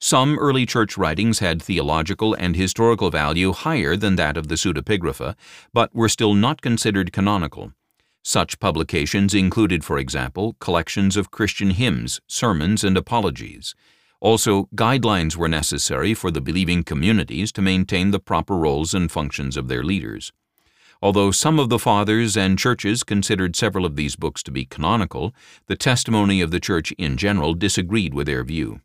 Some 0.00 0.38
early 0.38 0.64
church 0.64 0.96
writings 0.96 1.40
had 1.40 1.60
theological 1.60 2.32
and 2.32 2.56
historical 2.56 3.10
value 3.10 3.52
higher 3.52 3.98
than 3.98 4.16
that 4.16 4.38
of 4.38 4.48
the 4.48 4.54
pseudepigrapha, 4.54 5.34
but 5.74 5.94
were 5.94 6.08
still 6.08 6.32
not 6.32 6.62
considered 6.62 7.12
canonical. 7.12 7.74
Such 8.28 8.58
publications 8.58 9.34
included, 9.34 9.84
for 9.84 9.98
example, 9.98 10.56
collections 10.58 11.16
of 11.16 11.30
Christian 11.30 11.70
hymns, 11.70 12.20
sermons, 12.26 12.82
and 12.82 12.96
apologies. 12.96 13.76
Also, 14.18 14.68
guidelines 14.74 15.36
were 15.36 15.46
necessary 15.46 16.12
for 16.12 16.32
the 16.32 16.40
believing 16.40 16.82
communities 16.82 17.52
to 17.52 17.62
maintain 17.62 18.10
the 18.10 18.18
proper 18.18 18.56
roles 18.56 18.94
and 18.94 19.12
functions 19.12 19.56
of 19.56 19.68
their 19.68 19.84
leaders. 19.84 20.32
Although 21.00 21.30
some 21.30 21.60
of 21.60 21.68
the 21.68 21.78
fathers 21.78 22.36
and 22.36 22.58
churches 22.58 23.04
considered 23.04 23.54
several 23.54 23.86
of 23.86 23.94
these 23.94 24.16
books 24.16 24.42
to 24.42 24.50
be 24.50 24.64
canonical, 24.64 25.32
the 25.68 25.76
testimony 25.76 26.40
of 26.40 26.50
the 26.50 26.58
church 26.58 26.90
in 26.98 27.16
general 27.16 27.54
disagreed 27.54 28.12
with 28.12 28.26
their 28.26 28.42
view. 28.42 28.80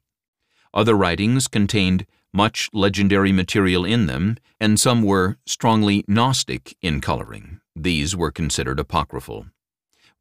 Other 0.71 0.93
writings 0.93 1.47
contained 1.47 2.05
much 2.31 2.69
legendary 2.73 3.31
material 3.31 3.85
in 3.85 4.05
them, 4.05 4.37
and 4.59 4.79
some 4.79 5.01
were 5.01 5.39
strongly 5.47 6.05
Gnostic 6.07 6.75
in 6.83 7.01
coloring. 7.01 7.60
These 7.83 8.15
were 8.15 8.29
considered 8.29 8.79
apocryphal. 8.79 9.47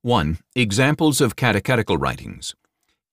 1. 0.01 0.39
Examples 0.57 1.21
of 1.21 1.37
catechetical 1.37 1.99
writings. 1.99 2.55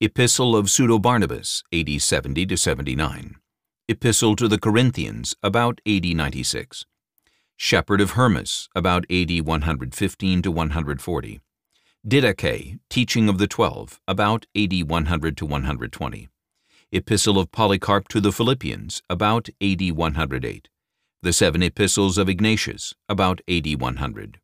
Epistle 0.00 0.56
of 0.56 0.70
Pseudo-Barnabas, 0.70 1.62
AD 1.70 1.88
70-79. 1.88 3.34
Epistle 3.90 4.36
to 4.36 4.48
the 4.48 4.58
Corinthians, 4.58 5.36
about 5.42 5.82
AD 5.86 6.06
96. 6.06 6.86
Shepherd 7.58 8.00
of 8.00 8.12
Hermas, 8.12 8.70
about 8.74 9.04
AD 9.10 9.42
115 9.42 10.40
to 10.40 10.50
140. 10.50 11.40
Didache, 12.08 12.78
Teaching 12.88 13.28
of 13.28 13.36
the 13.36 13.48
Twelve, 13.48 14.00
about 14.08 14.46
AD 14.56 14.72
100 14.88 15.36
to 15.36 15.44
120. 15.44 16.28
Epistle 16.90 17.38
of 17.38 17.52
Polycarp 17.52 18.08
to 18.08 18.18
the 18.18 18.32
Philippians, 18.32 19.02
about 19.10 19.50
AD 19.60 19.90
108. 19.92 20.68
The 21.20 21.32
Seven 21.32 21.64
Epistles 21.64 22.16
of 22.16 22.28
Ignatius, 22.28 22.94
about 23.08 23.40
AD 23.48 23.80
100. 23.80 24.38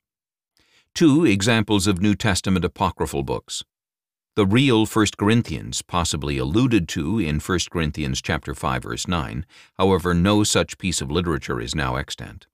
Two 0.92 1.24
examples 1.24 1.86
of 1.86 2.02
New 2.02 2.16
Testament 2.16 2.64
apocryphal 2.64 3.22
books. 3.22 3.62
The 4.34 4.44
real 4.44 4.84
1 4.84 5.06
Corinthians, 5.16 5.82
possibly 5.82 6.36
alluded 6.36 6.88
to 6.88 7.20
in 7.20 7.38
1 7.38 7.58
Corinthians 7.70 8.20
chapter 8.20 8.56
5 8.56 8.82
verse 8.82 9.06
9, 9.06 9.46
however 9.78 10.14
no 10.14 10.42
such 10.42 10.76
piece 10.76 11.00
of 11.00 11.12
literature 11.12 11.60
is 11.60 11.76
now 11.76 11.94
extant. 11.94 12.48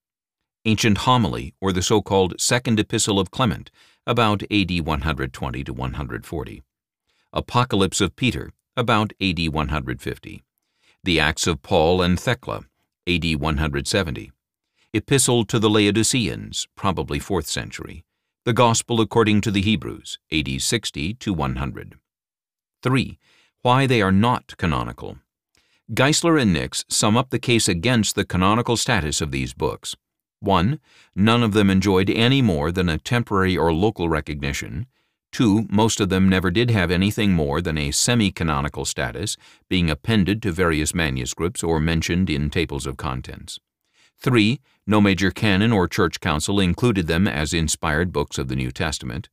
Ancient 0.66 0.98
Homily, 0.98 1.54
or 1.59 1.72
the 1.72 1.80
so-called 1.80 2.38
Second 2.38 2.78
Epistle 2.78 3.18
of 3.18 3.30
Clement, 3.30 3.70
about 4.06 4.42
AD 4.52 4.80
120 4.80 5.64
to 5.64 5.72
140. 5.72 6.62
Apocalypse 7.33 8.02
of 8.02 8.16
Peter, 8.16 8.52
about 8.76 9.14
AD 9.18 9.48
150. 9.48 10.42
The 11.04 11.18
Acts 11.18 11.46
of 11.46 11.62
Paul 11.62 12.02
and 12.02 12.20
Thecla, 12.20 12.66
AD 13.08 13.36
170. 13.36 14.30
Epistle 14.92 15.44
to 15.46 15.58
the 15.58 15.70
Laodiceans, 15.70 16.68
probably 16.76 17.18
4th 17.18 17.46
century. 17.46 18.04
The 18.44 18.52
Gospel 18.52 19.00
according 19.00 19.40
to 19.42 19.50
the 19.50 19.62
Hebrews, 19.62 20.18
AD 20.30 20.60
60 20.60 21.14
to 21.14 21.32
100. 21.32 21.94
3. 22.82 23.18
Why 23.62 23.86
they 23.86 24.02
are 24.02 24.12
not 24.12 24.56
canonical. 24.58 25.18
Geisler 25.92 26.40
and 26.40 26.52
Nix 26.52 26.84
sum 26.88 27.16
up 27.16 27.30
the 27.30 27.38
case 27.38 27.68
against 27.68 28.14
the 28.14 28.24
canonical 28.24 28.76
status 28.76 29.20
of 29.20 29.30
these 29.30 29.54
books. 29.54 29.96
1. 30.40 30.78
None 31.14 31.42
of 31.42 31.52
them 31.52 31.70
enjoyed 31.70 32.10
any 32.10 32.42
more 32.42 32.70
than 32.70 32.88
a 32.88 32.98
temporary 32.98 33.56
or 33.56 33.72
local 33.72 34.08
recognition. 34.08 34.86
2. 35.32 35.66
Most 35.70 36.00
of 36.00 36.08
them 36.08 36.28
never 36.28 36.50
did 36.50 36.70
have 36.70 36.90
anything 36.90 37.32
more 37.32 37.60
than 37.60 37.78
a 37.78 37.90
semi-canonical 37.90 38.84
status, 38.84 39.36
being 39.68 39.90
appended 39.90 40.42
to 40.42 40.52
various 40.52 40.94
manuscripts 40.94 41.62
or 41.62 41.80
mentioned 41.80 42.28
in 42.28 42.50
tables 42.50 42.86
of 42.86 42.96
contents. 42.96 43.58
3. 44.18 44.60
No 44.86 45.00
major 45.00 45.30
canon 45.30 45.72
or 45.72 45.88
church 45.88 46.20
council 46.20 46.60
included 46.60 47.06
them 47.06 47.26
as 47.26 47.54
inspired 47.54 48.12
books 48.12 48.38
of 48.38 48.48
the 48.48 48.56
New 48.56 48.70
Testament. 48.70 49.28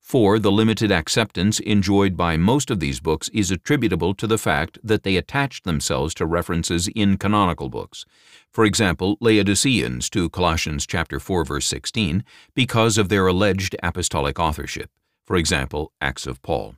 4. 0.00 0.38
The 0.38 0.50
limited 0.50 0.90
acceptance 0.90 1.60
enjoyed 1.60 2.16
by 2.16 2.36
most 2.36 2.70
of 2.70 2.80
these 2.80 3.00
books 3.00 3.28
is 3.28 3.50
attributable 3.50 4.14
to 4.14 4.26
the 4.26 4.38
fact 4.38 4.78
that 4.82 5.02
they 5.02 5.16
attached 5.16 5.64
themselves 5.64 6.14
to 6.14 6.26
references 6.26 6.88
in 6.88 7.16
canonical 7.16 7.68
books. 7.68 8.04
For 8.50 8.64
example, 8.64 9.18
Laodiceans 9.20 10.10
to 10.10 10.30
Colossians 10.30 10.86
chapter 10.86 11.20
4 11.20 11.44
verse 11.44 11.66
16 11.66 12.24
because 12.54 12.98
of 12.98 13.08
their 13.08 13.26
alleged 13.26 13.76
apostolic 13.82 14.40
authorship. 14.40 14.90
For 15.30 15.36
example, 15.36 15.92
Acts 16.00 16.26
of 16.26 16.42
Paul. 16.42 16.74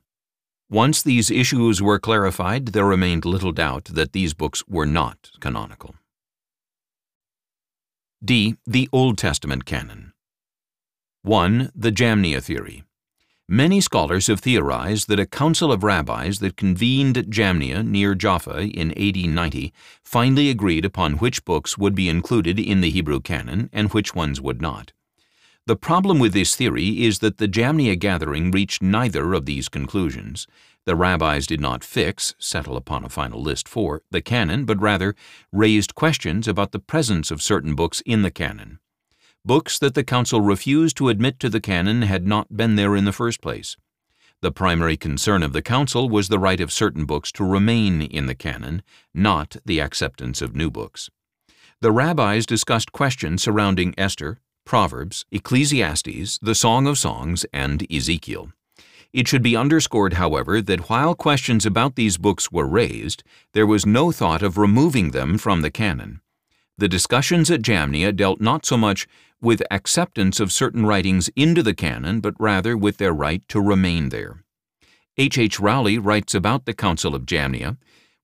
Once 0.69 1.01
these 1.01 1.31
issues 1.31 1.81
were 1.81 1.99
clarified, 1.99 2.67
there 2.67 2.85
remained 2.85 3.25
little 3.25 3.51
doubt 3.51 3.85
that 3.87 4.13
these 4.13 4.35
books 4.35 4.63
were 4.69 4.85
not 4.85 5.31
canonical. 5.41 5.95
D. 8.23 8.57
The 8.67 8.91
Old 8.93 9.17
Testament 9.17 9.65
Canon 9.65 10.13
1. 11.23 11.73
The 11.75 11.91
Jamnia 11.91 12.43
Theory 12.43 12.85
Many 13.49 13.81
scholars 13.81 14.27
have 14.27 14.41
theorized 14.41 15.09
that 15.09 15.19
a 15.19 15.25
council 15.25 15.73
of 15.73 15.83
rabbis 15.83 16.41
that 16.41 16.59
convened 16.59 17.17
at 17.17 17.31
Jamnia 17.31 17.83
near 17.83 18.15
Jaffa 18.15 18.65
in 18.65 18.91
AD 18.99 19.17
90 19.17 19.73
finally 20.05 20.51
agreed 20.51 20.85
upon 20.85 21.15
which 21.15 21.47
books 21.47 21.79
would 21.79 21.95
be 21.95 22.11
included 22.11 22.61
in 22.61 22.83
the 22.83 22.91
Hebrew 22.91 23.21
canon 23.21 23.71
and 23.73 23.95
which 23.95 24.15
ones 24.15 24.43
would 24.43 24.61
not. 24.61 24.93
The 25.65 25.77
problem 25.77 26.19
with 26.19 26.33
this 26.33 26.57
theory 26.57 27.05
is 27.05 27.21
that 27.21 27.39
the 27.39 27.47
Jamnia 27.47 27.97
gathering 27.97 28.51
reached 28.51 28.83
neither 28.83 29.33
of 29.33 29.47
these 29.47 29.69
conclusions. 29.69 30.49
The 30.87 30.97
rabbis 30.97 31.47
did 31.47 31.61
not 31.61 31.85
fix, 31.85 32.35
settle 32.41 32.77
upon 32.77 33.05
a 33.05 33.09
final 33.09 33.41
list 33.41 33.69
for, 33.69 34.03
the 34.11 34.21
canon, 34.21 34.65
but 34.65 34.81
rather 34.81 35.15
raised 35.53 35.95
questions 35.95 36.49
about 36.49 36.73
the 36.73 36.81
presence 36.81 37.31
of 37.31 37.41
certain 37.41 37.77
books 37.77 38.03
in 38.05 38.23
the 38.23 38.31
canon. 38.33 38.81
Books 39.45 39.79
that 39.79 39.95
the 39.95 40.03
Council 40.03 40.41
refused 40.41 40.97
to 40.97 41.09
admit 41.09 41.39
to 41.39 41.49
the 41.49 41.61
canon 41.61 42.03
had 42.03 42.27
not 42.27 42.57
been 42.57 42.75
there 42.75 42.97
in 42.97 43.05
the 43.05 43.13
first 43.13 43.41
place. 43.41 43.77
The 44.41 44.51
primary 44.51 44.97
concern 44.97 45.45
of 45.45 45.53
the 45.53 45.63
Council 45.63 46.09
was 46.09 46.27
the 46.27 46.41
right 46.41 46.61
of 46.61 46.73
certain 46.73 47.05
books 47.05 47.31
to 47.33 47.45
remain 47.45 48.03
in 48.03 48.27
the 48.27 48.35
canon, 48.35 48.83
not 49.15 49.57
the 49.65 49.81
acceptance 49.81 50.43
of 50.43 50.57
new 50.57 50.73
books. 50.73 51.09
The 51.81 51.93
rabbis 51.93 52.47
discussed 52.47 52.91
questions 52.91 53.45
surrounding 53.45 53.95
Esther, 53.97 54.41
Proverbs, 54.65 55.25
Ecclesiastes, 55.31 56.39
the 56.41 56.55
Song 56.55 56.87
of 56.87 56.99
Songs, 56.99 57.45
and 57.53 57.87
Ezekiel. 57.93 58.53
It 59.13 59.29
should 59.29 59.43
be 59.43 59.57
underscored, 59.57 60.15
however, 60.15 60.63
that 60.63 60.89
while 60.89 61.15
questions 61.15 61.67
about 61.67 61.97
these 61.97 62.17
books 62.17 62.51
were 62.51 62.67
raised, 62.67 63.23
there 63.53 63.67
was 63.67 63.85
no 63.85 64.11
thought 64.11 64.43
of 64.43 64.57
removing 64.57 65.11
them 65.11 65.37
from 65.37 65.61
the 65.61 65.71
canon. 65.71 66.21
The 66.79 66.89
discussions 66.89 67.51
at 67.51 67.61
Jamnia 67.61 68.17
dealt 68.17 68.41
not 68.41 68.65
so 68.65 68.79
much 68.79 69.07
with 69.43 69.63
acceptance 69.71 70.41
of 70.41 70.51
certain 70.51 70.87
writings 70.87 71.29
into 71.37 71.63
the 71.63 71.75
canon, 71.75 72.21
but 72.21 72.35
rather 72.39 72.77
with 72.77 72.97
their 72.97 73.13
right 73.13 73.47
to 73.49 73.61
remain 73.61 74.09
there. 74.09 74.43
H. 75.19 75.37
H. 75.37 75.61
Rowley 75.61 75.99
writes 75.99 76.35
about 76.35 76.65
the 76.65 76.73
Council 76.73 77.15
of 77.15 77.27
Jamnia, 77.27 77.77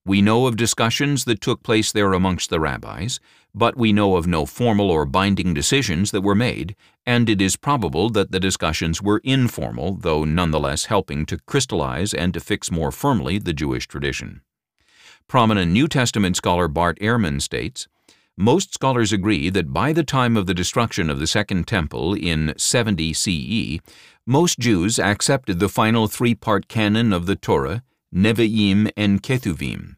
We 0.08 0.22
know 0.22 0.46
of 0.46 0.56
discussions 0.56 1.24
that 1.26 1.42
took 1.42 1.62
place 1.62 1.92
there 1.92 2.14
amongst 2.14 2.48
the 2.48 2.58
rabbis, 2.58 3.20
but 3.54 3.76
we 3.76 3.92
know 3.92 4.16
of 4.16 4.26
no 4.26 4.46
formal 4.46 4.90
or 4.90 5.04
binding 5.04 5.52
decisions 5.52 6.12
that 6.12 6.22
were 6.22 6.34
made, 6.34 6.74
and 7.04 7.28
it 7.28 7.42
is 7.42 7.56
probable 7.56 8.08
that 8.10 8.32
the 8.32 8.40
discussions 8.40 9.02
were 9.02 9.20
informal, 9.22 9.96
though 9.96 10.24
nonetheless 10.24 10.86
helping 10.86 11.26
to 11.26 11.36
crystallize 11.40 12.14
and 12.14 12.32
to 12.32 12.40
fix 12.40 12.70
more 12.70 12.90
firmly 12.90 13.38
the 13.38 13.52
Jewish 13.52 13.86
tradition. 13.86 14.40
Prominent 15.26 15.72
New 15.72 15.86
Testament 15.86 16.36
scholar 16.36 16.68
Bart 16.68 16.98
Ehrman 17.00 17.42
states, 17.42 17.86
most 18.34 18.72
scholars 18.72 19.12
agree 19.12 19.50
that 19.50 19.74
by 19.74 19.92
the 19.92 20.04
time 20.04 20.38
of 20.38 20.46
the 20.46 20.54
destruction 20.54 21.10
of 21.10 21.18
the 21.18 21.26
Second 21.26 21.66
Temple 21.66 22.14
in 22.14 22.54
70 22.56 23.12
CE, 23.12 23.78
most 24.24 24.58
Jews 24.58 24.98
accepted 24.98 25.58
the 25.58 25.68
final 25.68 26.08
three-part 26.08 26.66
canon 26.66 27.12
of 27.12 27.26
the 27.26 27.36
Torah, 27.36 27.82
Nevi'im 28.10 28.90
and 28.96 29.22
Ketuvim. 29.22 29.96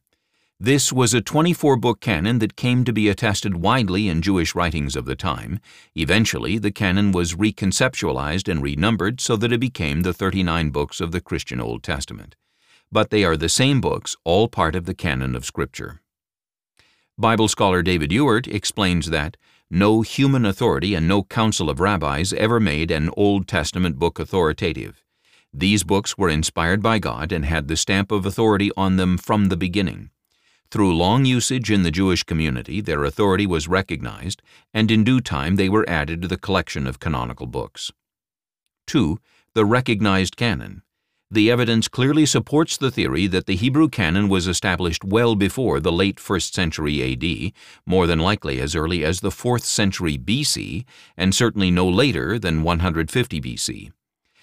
This 0.62 0.92
was 0.92 1.14
a 1.14 1.22
24-book 1.22 2.00
canon 2.00 2.38
that 2.40 2.54
came 2.54 2.84
to 2.84 2.92
be 2.92 3.08
attested 3.08 3.56
widely 3.56 4.10
in 4.10 4.20
Jewish 4.20 4.54
writings 4.54 4.94
of 4.94 5.06
the 5.06 5.16
time. 5.16 5.58
Eventually, 5.94 6.58
the 6.58 6.70
canon 6.70 7.12
was 7.12 7.32
reconceptualized 7.34 8.46
and 8.46 8.62
renumbered 8.62 9.22
so 9.22 9.36
that 9.36 9.54
it 9.54 9.58
became 9.58 10.02
the 10.02 10.12
39 10.12 10.68
books 10.68 11.00
of 11.00 11.12
the 11.12 11.20
Christian 11.22 11.62
Old 11.62 11.82
Testament. 11.82 12.36
But 12.92 13.08
they 13.08 13.24
are 13.24 13.38
the 13.38 13.48
same 13.48 13.80
books, 13.80 14.16
all 14.22 14.48
part 14.48 14.76
of 14.76 14.84
the 14.84 14.92
canon 14.92 15.34
of 15.34 15.46
Scripture. 15.46 16.02
Bible 17.16 17.48
scholar 17.48 17.80
David 17.80 18.10
Ewert 18.10 18.46
explains 18.46 19.08
that 19.08 19.38
no 19.70 20.02
human 20.02 20.44
authority 20.44 20.94
and 20.94 21.08
no 21.08 21.22
council 21.22 21.70
of 21.70 21.80
rabbis 21.80 22.34
ever 22.34 22.60
made 22.60 22.90
an 22.90 23.08
Old 23.16 23.48
Testament 23.48 23.98
book 23.98 24.18
authoritative. 24.18 25.02
These 25.54 25.84
books 25.84 26.18
were 26.18 26.28
inspired 26.28 26.82
by 26.82 26.98
God 26.98 27.32
and 27.32 27.46
had 27.46 27.68
the 27.68 27.78
stamp 27.78 28.12
of 28.12 28.26
authority 28.26 28.70
on 28.76 28.96
them 28.96 29.16
from 29.16 29.46
the 29.46 29.56
beginning. 29.56 30.10
Through 30.70 30.96
long 30.96 31.24
usage 31.24 31.70
in 31.70 31.82
the 31.82 31.90
Jewish 31.90 32.22
community, 32.22 32.80
their 32.80 33.04
authority 33.04 33.46
was 33.46 33.68
recognized, 33.68 34.40
and 34.72 34.90
in 34.90 35.04
due 35.04 35.20
time 35.20 35.56
they 35.56 35.68
were 35.68 35.88
added 35.88 36.22
to 36.22 36.28
the 36.28 36.38
collection 36.38 36.86
of 36.86 37.00
canonical 37.00 37.46
books. 37.46 37.90
2. 38.86 39.18
The 39.54 39.64
recognized 39.64 40.36
canon 40.36 40.82
the 41.32 41.48
evidence 41.48 41.86
clearly 41.86 42.26
supports 42.26 42.76
the 42.76 42.90
theory 42.90 43.28
that 43.28 43.46
the 43.46 43.54
Hebrew 43.54 43.88
canon 43.88 44.28
was 44.28 44.48
established 44.48 45.04
well 45.04 45.36
before 45.36 45.78
the 45.78 45.92
late 45.92 46.16
1st 46.16 46.52
century 46.52 47.12
AD, 47.12 47.52
more 47.86 48.08
than 48.08 48.18
likely 48.18 48.60
as 48.60 48.74
early 48.74 49.04
as 49.04 49.20
the 49.20 49.30
4th 49.30 49.62
century 49.62 50.18
BC, 50.18 50.84
and 51.16 51.32
certainly 51.32 51.70
no 51.70 51.88
later 51.88 52.36
than 52.36 52.64
150 52.64 53.40
BC. 53.40 53.92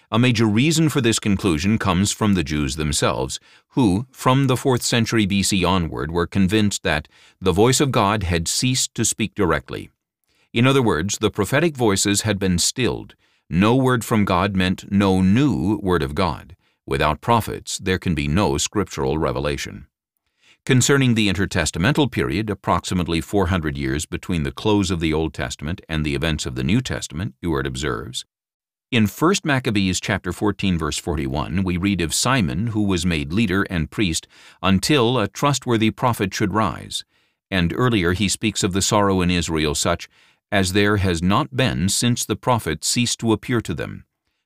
A 0.10 0.18
major 0.18 0.46
reason 0.46 0.88
for 0.88 1.02
this 1.02 1.20
conclusion 1.20 1.78
comes 1.78 2.14
from 2.14 2.34
the 2.34 2.44
Jews 2.44 2.78
themselves, 2.78 3.42
who, 3.70 4.08
from 4.10 4.48
the 4.48 4.56
4th 4.56 4.82
century 4.82 5.28
BC 5.28 5.68
onward, 5.68 6.12
were 6.12 6.26
convinced 6.26 6.84
that 6.84 7.10
the 7.42 7.52
voice 7.52 7.82
of 7.82 7.92
God 7.92 8.24
had 8.24 8.48
ceased 8.48 8.96
to 8.96 9.04
speak 9.04 9.36
directly. 9.36 9.90
In 10.54 10.66
other 10.66 10.82
words, 10.82 11.18
the 11.18 11.30
prophetic 11.30 11.76
voices 11.76 12.22
had 12.22 12.40
been 12.40 12.58
stilled. 12.58 13.16
No 13.50 13.76
word 13.76 14.06
from 14.06 14.24
God 14.24 14.56
meant 14.56 14.90
no 14.90 15.22
new 15.22 15.78
word 15.84 16.02
of 16.02 16.16
God. 16.16 16.56
Without 16.86 17.20
prophets, 17.20 17.78
there 17.78 18.00
can 18.00 18.16
be 18.16 18.30
no 18.30 18.58
scriptural 18.58 19.18
revelation. 19.18 19.88
Concerning 20.66 21.16
the 21.16 21.28
intertestamental 21.28 22.10
period, 22.10 22.50
approximately 22.50 23.20
400 23.20 23.78
years 23.78 24.06
between 24.06 24.44
the 24.44 24.54
close 24.54 24.90
of 24.90 25.02
the 25.02 25.14
Old 25.14 25.34
Testament 25.34 25.82
and 25.90 26.06
the 26.06 26.16
events 26.16 26.46
of 26.46 26.56
the 26.56 26.64
New 26.64 26.80
Testament, 26.80 27.36
Ewert 27.42 27.68
observes, 27.68 28.24
in 28.90 29.06
1 29.06 29.36
Maccabees 29.44 30.00
chapter 30.00 30.32
14 30.32 30.78
verse 30.78 30.98
41, 30.98 31.64
we 31.64 31.76
read 31.76 32.00
of 32.00 32.14
Simon 32.14 32.68
who 32.68 32.84
was 32.84 33.06
made 33.06 33.34
leader 33.34 33.64
and 33.64 33.92
priest 33.92 34.28
until 34.64 35.20
a 35.20 35.28
trustworthy 35.28 35.92
prophet 35.92 36.34
should 36.34 36.54
rise. 36.54 37.04
And 37.52 37.74
earlier 37.76 38.14
he 38.14 38.30
speaks 38.30 38.64
of 38.64 38.72
the 38.72 38.82
sorrow 38.82 39.22
in 39.22 39.30
Israel 39.30 39.76
such 39.76 40.08
as 40.52 40.72
there 40.72 40.98
has 40.98 41.22
not 41.22 41.56
been 41.56 41.90
since 41.90 42.24
the 42.24 42.38
prophet 42.38 42.86
ceased 42.86 43.20
to 43.20 43.34
appear 43.34 43.60
to 43.60 43.74
them. 43.74 44.06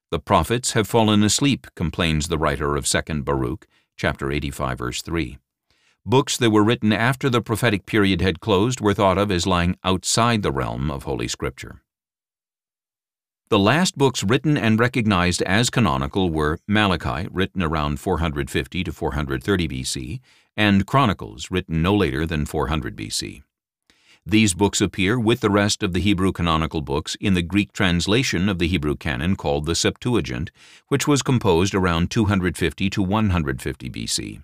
The 0.09 0.19
prophets 0.19 0.71
have 0.73 0.87
fallen 0.87 1.23
asleep, 1.23 1.67
complains 1.75 2.27
the 2.27 2.39
writer 2.39 2.75
of 2.75 2.85
2nd 2.85 3.23
Baruch, 3.23 3.67
chapter 3.95 4.31
85, 4.31 4.77
verse 4.79 5.01
3. 5.03 5.37
Books 6.03 6.35
that 6.37 6.49
were 6.49 6.63
written 6.63 6.91
after 6.91 7.29
the 7.29 7.41
prophetic 7.41 7.85
period 7.85 8.21
had 8.21 8.39
closed 8.39 8.81
were 8.81 8.95
thought 8.95 9.19
of 9.19 9.31
as 9.31 9.45
lying 9.45 9.77
outside 9.83 10.41
the 10.41 10.51
realm 10.51 10.89
of 10.89 11.03
Holy 11.03 11.27
Scripture. 11.27 11.80
The 13.51 13.59
last 13.59 13.97
books 13.97 14.23
written 14.23 14.57
and 14.57 14.79
recognized 14.79 15.41
as 15.41 15.69
canonical 15.69 16.29
were 16.29 16.59
Malachi, 16.69 17.27
written 17.29 17.61
around 17.61 17.99
450 17.99 18.85
to 18.85 18.93
430 18.93 19.67
BC, 19.67 20.21
and 20.55 20.87
Chronicles, 20.87 21.51
written 21.51 21.81
no 21.81 21.93
later 21.93 22.25
than 22.25 22.45
400 22.45 22.95
BC. 22.95 23.43
These 24.25 24.53
books 24.53 24.79
appear 24.79 25.19
with 25.19 25.41
the 25.41 25.49
rest 25.49 25.83
of 25.83 25.91
the 25.91 25.99
Hebrew 25.99 26.31
canonical 26.31 26.79
books 26.79 27.15
in 27.19 27.33
the 27.33 27.41
Greek 27.41 27.73
translation 27.73 28.47
of 28.47 28.57
the 28.57 28.69
Hebrew 28.69 28.95
canon 28.95 29.35
called 29.35 29.65
the 29.65 29.75
Septuagint, 29.75 30.49
which 30.87 31.05
was 31.05 31.21
composed 31.21 31.75
around 31.75 32.09
250 32.09 32.89
to 32.89 33.03
150 33.03 33.89
BC. 33.89 34.43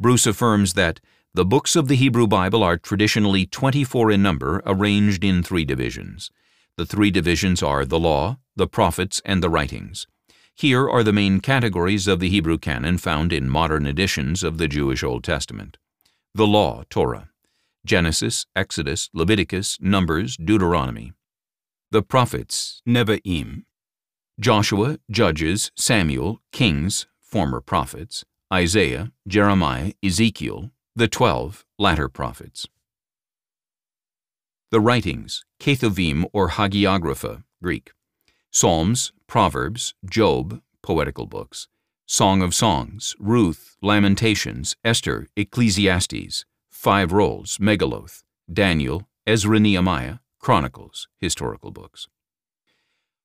Bruce 0.00 0.26
affirms 0.26 0.72
that 0.72 0.98
the 1.34 1.44
books 1.44 1.76
of 1.76 1.86
the 1.86 1.94
Hebrew 1.94 2.26
Bible 2.26 2.64
are 2.64 2.78
traditionally 2.78 3.46
24 3.46 4.10
in 4.10 4.22
number, 4.22 4.60
arranged 4.66 5.22
in 5.22 5.44
three 5.44 5.64
divisions. 5.64 6.32
The 6.76 6.86
three 6.86 7.12
divisions 7.12 7.62
are 7.62 7.84
the 7.84 8.00
Law, 8.00 8.38
the 8.56 8.66
Prophets, 8.66 9.22
and 9.24 9.40
the 9.40 9.48
Writings. 9.48 10.08
Here 10.56 10.90
are 10.90 11.04
the 11.04 11.12
main 11.12 11.38
categories 11.38 12.08
of 12.08 12.18
the 12.18 12.28
Hebrew 12.28 12.58
canon 12.58 12.98
found 12.98 13.32
in 13.32 13.48
modern 13.48 13.86
editions 13.86 14.42
of 14.42 14.58
the 14.58 14.66
Jewish 14.66 15.04
Old 15.04 15.22
Testament. 15.22 15.78
The 16.34 16.48
Law, 16.48 16.82
Torah. 16.90 17.30
Genesis, 17.86 18.46
Exodus, 18.56 19.08
Leviticus, 19.12 19.78
Numbers, 19.80 20.36
Deuteronomy. 20.36 21.12
The 21.92 22.02
prophets, 22.02 22.82
Nevi'im. 22.88 23.62
Joshua, 24.40 24.98
Judges, 25.08 25.70
Samuel, 25.76 26.40
Kings, 26.50 27.06
former 27.20 27.60
prophets, 27.60 28.24
Isaiah, 28.52 29.12
Jeremiah, 29.28 29.92
Ezekiel, 30.02 30.72
the 30.96 31.06
twelve 31.06 31.64
latter 31.78 32.08
prophets. 32.08 32.66
The 34.72 34.80
writings, 34.80 35.44
Ketuvim 35.64 36.26
or 36.34 36.50
Hagiographa, 36.50 37.42
Greek. 37.62 37.92
Psalms, 38.50 39.12
Proverbs, 39.26 39.94
Job, 40.04 40.60
poetical 40.82 41.24
books, 41.24 41.68
Song 42.04 42.42
of 42.42 42.54
Songs, 42.54 43.16
Ruth, 43.18 43.78
Lamentations, 43.80 44.76
Esther, 44.84 45.26
Ecclesiastes, 45.38 46.44
Five 46.68 47.14
Rolls, 47.14 47.56
Megilloth, 47.56 48.24
Daniel, 48.52 49.08
Ezra 49.26 49.58
Nehemiah, 49.58 50.16
Chronicles, 50.38 51.08
historical 51.18 51.70
books. 51.70 52.08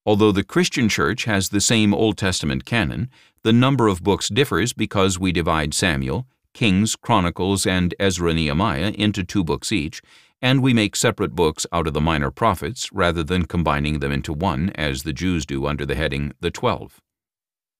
Although 0.05 0.31
the 0.31 0.45
Christian 0.45 0.87
Church 0.87 1.25
has 1.25 1.49
the 1.49 1.59
same 1.59 1.93
Old 1.93 2.17
Testament 2.17 2.63
canon, 2.63 3.09
the 3.43 3.51
number 3.51 3.89
of 3.89 4.01
books 4.01 4.29
differs 4.29 4.71
because 4.71 5.19
we 5.19 5.33
divide 5.33 5.73
Samuel, 5.73 6.25
Kings, 6.53 6.95
Chronicles, 6.95 7.67
and 7.67 7.93
Ezra 7.99 8.33
Nehemiah 8.33 8.93
into 8.97 9.25
two 9.25 9.43
books 9.43 9.73
each, 9.73 10.01
and 10.41 10.61
we 10.61 10.73
make 10.73 10.95
separate 10.95 11.35
books 11.35 11.65
out 11.71 11.87
of 11.87 11.93
the 11.93 12.01
minor 12.01 12.31
prophets 12.31 12.91
rather 12.93 13.23
than 13.23 13.45
combining 13.45 13.99
them 13.99 14.11
into 14.11 14.33
one 14.33 14.71
as 14.75 15.03
the 15.03 15.13
Jews 15.13 15.45
do 15.45 15.65
under 15.65 15.85
the 15.85 15.95
heading 15.95 16.33
the 16.39 16.51
Twelve. 16.51 17.01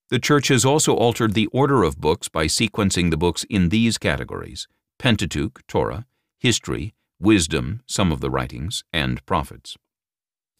The 0.09 0.19
Church 0.19 0.47
has 0.47 0.65
also 0.65 0.95
altered 0.95 1.33
the 1.33 1.47
order 1.47 1.83
of 1.83 2.01
books 2.01 2.27
by 2.27 2.45
sequencing 2.45 3.11
the 3.11 3.17
books 3.17 3.45
in 3.49 3.69
these 3.69 3.97
categories 3.97 4.67
Pentateuch, 4.97 5.61
Torah, 5.67 6.05
History, 6.39 6.93
Wisdom, 7.19 7.81
some 7.85 8.11
of 8.11 8.21
the 8.21 8.29
writings, 8.29 8.83
and 8.91 9.25
Prophets. 9.25 9.77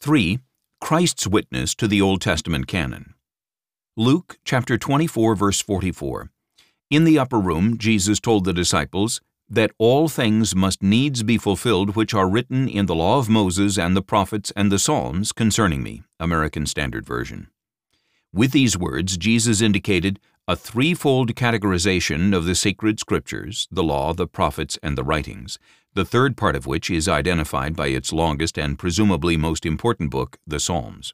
3. 0.01 0.39
Christ's 0.79 1.27
witness 1.27 1.75
to 1.75 1.88
the 1.88 2.01
Old 2.01 2.21
Testament 2.21 2.67
canon. 2.67 3.15
Luke 3.97 4.38
chapter 4.45 4.77
24 4.77 5.35
verse 5.35 5.62
44. 5.62 6.29
In 6.89 7.03
the 7.03 7.19
upper 7.19 7.39
room 7.39 7.77
Jesus 7.77 8.19
told 8.19 8.45
the 8.45 8.53
disciples 8.53 9.19
that 9.49 9.71
all 9.77 10.07
things 10.07 10.55
must 10.55 10.83
needs 10.83 11.23
be 11.23 11.38
fulfilled 11.38 11.95
which 11.95 12.13
are 12.13 12.29
written 12.29 12.67
in 12.67 12.85
the 12.85 12.95
law 12.95 13.17
of 13.17 13.29
Moses 13.29 13.77
and 13.77 13.95
the 13.95 14.01
prophets 14.01 14.51
and 14.55 14.71
the 14.71 14.79
Psalms 14.79 15.31
concerning 15.31 15.81
me. 15.81 16.03
American 16.19 16.65
Standard 16.65 17.05
Version. 17.05 17.47
With 18.31 18.51
these 18.51 18.77
words 18.77 19.17
Jesus 19.17 19.62
indicated 19.62 20.19
a 20.47 20.55
threefold 20.55 21.35
categorization 21.35 22.35
of 22.35 22.45
the 22.45 22.55
sacred 22.55 22.99
scriptures, 22.99 23.67
the 23.71 23.83
law, 23.83 24.13
the 24.13 24.27
prophets, 24.27 24.77
and 24.81 24.97
the 24.97 25.03
writings, 25.03 25.59
the 25.93 26.05
third 26.05 26.38
part 26.38 26.55
of 26.55 26.65
which 26.65 26.89
is 26.89 27.07
identified 27.07 27.75
by 27.75 27.88
its 27.88 28.13
longest 28.13 28.57
and 28.57 28.77
presumably 28.79 29.38
most 29.38 29.65
important 29.65 30.12
book, 30.12 30.38
the 30.45 30.59
Psalms. 30.59 31.13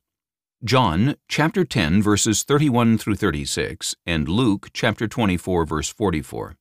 John 0.64 1.16
chapter 1.28 1.64
10 1.64 2.02
verses 2.02 2.44
31 2.44 2.98
through 2.98 3.16
36 3.16 3.96
and 4.06 4.28
Luke 4.28 4.70
chapter 4.74 5.08
24 5.08 5.66
verse 5.66 5.90
44. 5.90 6.56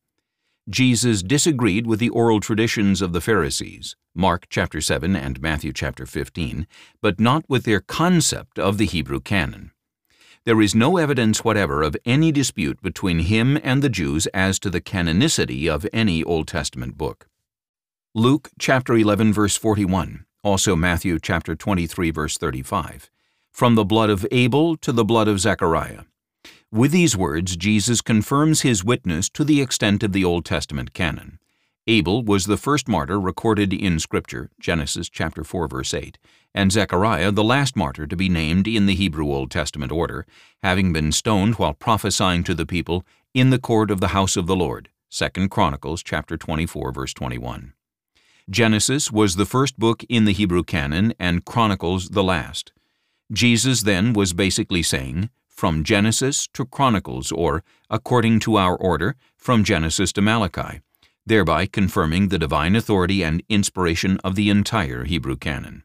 Jesus 0.69 1.23
disagreed 1.23 1.87
with 1.87 2.01
the 2.01 2.09
oral 2.09 2.41
traditions 2.41 3.03
of 3.03 3.13
the 3.13 3.21
Pharisees, 3.21 3.97
Mark 4.15 4.47
chapter 4.49 4.81
7 4.81 5.15
and 5.15 5.43
Matthew 5.43 5.75
chapter 5.75 6.07
15, 6.07 6.67
but 7.03 7.21
not 7.21 7.45
with 7.49 7.65
their 7.65 7.81
concept 7.81 8.59
of 8.59 8.79
the 8.79 8.87
Hebrew 8.87 9.21
canon. 9.21 9.73
There 10.47 10.63
is 10.63 10.75
no 10.75 10.97
evidence 10.97 11.45
whatever 11.45 11.83
of 11.83 11.99
any 12.07 12.33
dispute 12.33 12.81
between 12.81 13.19
him 13.19 13.59
and 13.63 13.83
the 13.83 13.91
Jews 13.91 14.27
as 14.29 14.59
to 14.61 14.71
the 14.71 14.81
canonicity 14.81 15.69
of 15.69 15.87
any 15.93 16.25
Old 16.25 16.49
Testament 16.49 16.97
book. 16.97 17.29
Luke 18.15 18.51
chapter 18.59 18.95
11 18.95 19.35
verse 19.35 19.57
41, 19.57 20.25
also 20.43 20.75
Matthew 20.75 21.19
chapter 21.19 21.55
23 21.55 22.11
verse 22.11 22.39
35, 22.39 23.11
from 23.53 23.75
the 23.75 23.85
blood 23.85 24.09
of 24.09 24.27
Abel 24.31 24.79
to 24.79 24.93
the 24.93 25.05
blood 25.05 25.29
of 25.29 25.41
Zechariah. 25.41 26.05
With 26.75 26.91
these 26.91 27.17
words, 27.17 27.57
Jesus 27.57 28.01
confirms 28.01 28.63
his 28.63 28.83
witness 28.83 29.29
to 29.29 29.45
the 29.45 29.63
extent 29.63 30.03
of 30.03 30.11
the 30.11 30.25
Old 30.25 30.45
Testament 30.45 30.93
canon. 30.93 31.39
Abel 31.87 32.25
was 32.25 32.47
the 32.47 32.57
first 32.57 32.89
martyr 32.89 33.21
recorded 33.21 33.73
in 33.73 34.01
Scripture, 34.01 34.51
Genesis 34.59 35.09
chapter 35.09 35.45
4 35.45 35.69
verse 35.69 35.95
8, 35.95 36.19
and 36.53 36.73
Zechariah 36.73 37.31
the 37.31 37.45
last 37.45 37.77
martyr 37.77 38.09
to 38.09 38.17
be 38.17 38.29
named 38.29 38.67
in 38.67 38.87
the 38.87 38.97
Hebrew 38.97 39.33
Old 39.33 39.53
Testament 39.53 39.93
order, 39.93 40.27
having 40.65 40.93
been 40.93 41.13
stoned 41.13 41.61
while 41.61 41.75
prophesying 41.75 42.43
to 42.43 42.55
the 42.55 42.67
people 42.67 43.07
in 43.35 43.51
the 43.51 43.61
court 43.61 43.89
of 43.93 44.01
the 44.01 44.09
house 44.09 44.37
of 44.37 44.49
the 44.49 44.57
Lord. 44.57 44.89
2 45.11 45.49
Chronicles 45.49 46.03
chapter 46.03 46.37
24 46.37 46.91
verse 46.91 47.15
21. 47.15 47.73
Genesis 48.51 49.13
was 49.13 49.37
the 49.37 49.47
first 49.47 49.79
book 49.79 50.03
in 50.09 50.25
the 50.25 50.33
Hebrew 50.33 50.65
canon 50.65 51.15
and 51.21 51.45
Chronicles 51.45 52.09
the 52.09 52.25
last. 52.25 52.73
Jesus 53.33 53.83
then 53.83 54.13
was 54.13 54.33
basically 54.33 54.83
saying, 54.83 55.31
from 55.65 55.83
Genesis 55.83 56.47
to 56.49 56.67
Chronicles, 56.67 57.33
or, 57.33 57.65
according 57.89 58.39
to 58.39 58.57
our 58.57 58.77
order, 58.77 59.17
from 59.35 59.65
Genesis 59.65 60.13
to 60.13 60.21
Malachi, 60.21 60.83
thereby 61.25 61.65
confirming 61.65 62.29
the 62.29 62.39
divine 62.39 62.77
authority 62.77 63.25
and 63.25 63.43
inspiration 63.49 64.19
of 64.23 64.35
the 64.35 64.51
entire 64.51 65.05
Hebrew 65.05 65.37
canon. 65.37 65.83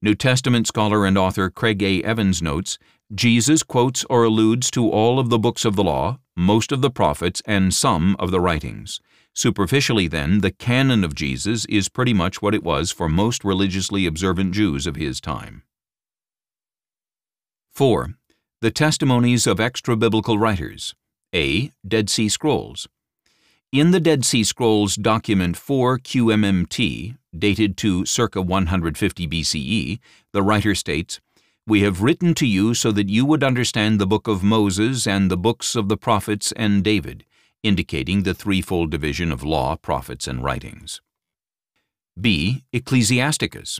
New 0.00 0.14
Testament 0.14 0.68
scholar 0.68 1.04
and 1.04 1.18
author 1.18 1.50
Craig 1.50 1.82
A. 1.82 2.04
Evans 2.04 2.40
notes, 2.40 2.78
Jesus 3.12 3.64
quotes 3.64 4.04
or 4.04 4.22
alludes 4.22 4.70
to 4.70 4.88
all 4.88 5.18
of 5.18 5.28
the 5.28 5.40
books 5.40 5.64
of 5.64 5.74
the 5.74 5.82
law, 5.82 6.20
most 6.36 6.70
of 6.70 6.80
the 6.80 6.88
prophets, 6.88 7.42
and 7.44 7.74
some 7.74 8.14
of 8.20 8.30
the 8.30 8.38
writings. 8.38 9.00
Superficially, 9.34 10.06
then, 10.06 10.38
the 10.38 10.52
canon 10.52 11.02
of 11.02 11.16
Jesus 11.16 11.64
is 11.64 11.88
pretty 11.88 12.14
much 12.14 12.40
what 12.40 12.54
it 12.54 12.62
was 12.62 12.92
for 12.92 13.08
most 13.08 13.42
religiously 13.42 14.06
observant 14.06 14.54
Jews 14.54 14.86
of 14.86 14.94
his 14.94 15.20
time. 15.20 15.64
4. 17.72 18.14
The 18.60 18.72
testimonies 18.72 19.46
of 19.46 19.60
extra-biblical 19.60 20.36
writers. 20.36 20.96
A. 21.32 21.70
Dead 21.86 22.10
Sea 22.10 22.28
Scrolls. 22.28 22.88
In 23.70 23.92
the 23.92 24.00
Dead 24.00 24.24
Sea 24.24 24.42
Scrolls 24.42 24.96
document 24.96 25.56
4 25.56 26.00
QMMT, 26.00 27.16
dated 27.38 27.76
to 27.76 28.04
circa 28.04 28.42
150 28.42 29.28
BCE, 29.28 30.00
the 30.32 30.42
writer 30.42 30.74
states, 30.74 31.20
We 31.68 31.82
have 31.82 32.02
written 32.02 32.34
to 32.34 32.48
you 32.48 32.74
so 32.74 32.90
that 32.90 33.08
you 33.08 33.24
would 33.26 33.44
understand 33.44 34.00
the 34.00 34.08
book 34.08 34.26
of 34.26 34.42
Moses 34.42 35.06
and 35.06 35.30
the 35.30 35.36
books 35.36 35.76
of 35.76 35.88
the 35.88 35.96
prophets 35.96 36.50
and 36.56 36.82
David, 36.82 37.24
indicating 37.62 38.24
the 38.24 38.34
threefold 38.34 38.90
division 38.90 39.30
of 39.30 39.44
law, 39.44 39.76
prophets, 39.76 40.26
and 40.26 40.42
writings. 40.42 41.00
B. 42.20 42.64
Ecclesiasticus. 42.72 43.78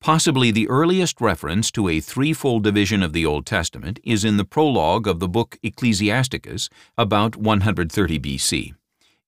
Possibly 0.00 0.52
the 0.52 0.68
earliest 0.68 1.20
reference 1.20 1.70
to 1.72 1.88
a 1.88 2.00
threefold 2.00 2.62
division 2.62 3.02
of 3.02 3.12
the 3.12 3.26
Old 3.26 3.44
Testament 3.44 3.98
is 4.04 4.24
in 4.24 4.36
the 4.36 4.44
prologue 4.44 5.08
of 5.08 5.18
the 5.18 5.28
book 5.28 5.58
Ecclesiasticus 5.62 6.70
about 6.96 7.36
130 7.36 8.20
BC. 8.20 8.74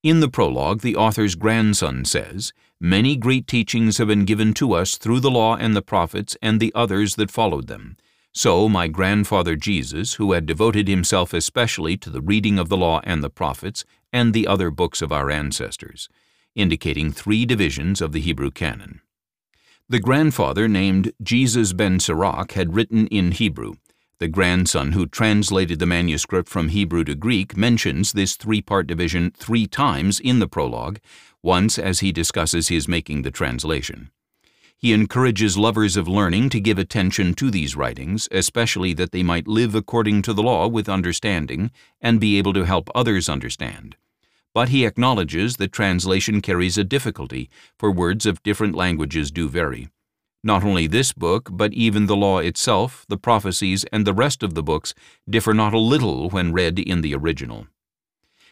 In 0.02 0.20
the 0.20 0.28
prologue, 0.28 0.80
the 0.80 0.96
author's 0.96 1.34
grandson 1.34 2.04
says, 2.04 2.52
Many 2.80 3.16
great 3.16 3.46
teachings 3.46 3.98
have 3.98 4.08
been 4.08 4.24
given 4.24 4.54
to 4.54 4.72
us 4.72 4.96
through 4.96 5.20
the 5.20 5.30
law 5.30 5.56
and 5.56 5.76
the 5.76 5.82
prophets 5.82 6.36
and 6.40 6.60
the 6.60 6.72
others 6.74 7.16
that 7.16 7.30
followed 7.30 7.66
them. 7.66 7.96
So 8.32 8.68
my 8.68 8.86
grandfather 8.86 9.56
Jesus, 9.56 10.14
who 10.14 10.32
had 10.32 10.46
devoted 10.46 10.86
himself 10.86 11.34
especially 11.34 11.96
to 11.98 12.10
the 12.10 12.22
reading 12.22 12.58
of 12.58 12.68
the 12.68 12.76
law 12.76 13.00
and 13.02 13.22
the 13.22 13.28
prophets 13.28 13.84
and 14.12 14.32
the 14.32 14.46
other 14.46 14.70
books 14.70 15.02
of 15.02 15.10
our 15.10 15.30
ancestors, 15.30 16.08
indicating 16.54 17.10
three 17.10 17.44
divisions 17.44 18.00
of 18.00 18.12
the 18.12 18.20
Hebrew 18.20 18.52
canon. 18.52 19.00
The 19.90 19.98
grandfather, 19.98 20.68
named 20.68 21.12
Jesus 21.20 21.72
ben 21.72 21.98
Sirach, 21.98 22.52
had 22.52 22.76
written 22.76 23.08
in 23.08 23.32
Hebrew, 23.32 23.74
the 24.20 24.28
grandson 24.28 24.92
who 24.92 25.04
translated 25.04 25.80
the 25.80 25.86
manuscript 25.86 26.48
from 26.48 26.68
Hebrew 26.68 27.02
to 27.02 27.16
Greek 27.16 27.56
mentions 27.56 28.12
this 28.12 28.36
three-part 28.36 28.86
division 28.86 29.32
three 29.36 29.66
times 29.66 30.20
in 30.20 30.38
the 30.38 30.46
prologue, 30.46 31.00
once 31.42 31.76
as 31.76 31.98
he 31.98 32.12
discusses 32.12 32.68
his 32.68 32.86
making 32.86 33.22
the 33.22 33.32
translation. 33.32 34.12
He 34.78 34.92
encourages 34.92 35.58
lovers 35.58 35.96
of 35.96 36.06
learning 36.06 36.50
to 36.50 36.60
give 36.60 36.78
attention 36.78 37.34
to 37.34 37.50
these 37.50 37.74
writings, 37.74 38.28
especially 38.30 38.94
that 38.94 39.10
they 39.10 39.24
might 39.24 39.48
live 39.48 39.74
according 39.74 40.22
to 40.22 40.32
the 40.32 40.42
law 40.44 40.68
with 40.68 40.88
understanding 40.88 41.72
and 42.00 42.20
be 42.20 42.38
able 42.38 42.52
to 42.52 42.62
help 42.62 42.88
others 42.94 43.28
understand. 43.28 43.96
But 44.52 44.70
he 44.70 44.84
acknowledges 44.84 45.56
that 45.56 45.72
translation 45.72 46.40
carries 46.40 46.76
a 46.76 46.84
difficulty, 46.84 47.48
for 47.78 47.92
words 47.92 48.26
of 48.26 48.42
different 48.42 48.74
languages 48.74 49.30
do 49.30 49.48
vary. 49.48 49.88
Not 50.42 50.64
only 50.64 50.86
this 50.86 51.12
book, 51.12 51.50
but 51.52 51.72
even 51.72 52.06
the 52.06 52.16
law 52.16 52.38
itself, 52.38 53.04
the 53.08 53.16
prophecies, 53.18 53.84
and 53.92 54.06
the 54.06 54.14
rest 54.14 54.42
of 54.42 54.54
the 54.54 54.62
books 54.62 54.94
differ 55.28 55.54
not 55.54 55.74
a 55.74 55.78
little 55.78 56.30
when 56.30 56.52
read 56.52 56.78
in 56.78 57.02
the 57.02 57.14
original. 57.14 57.68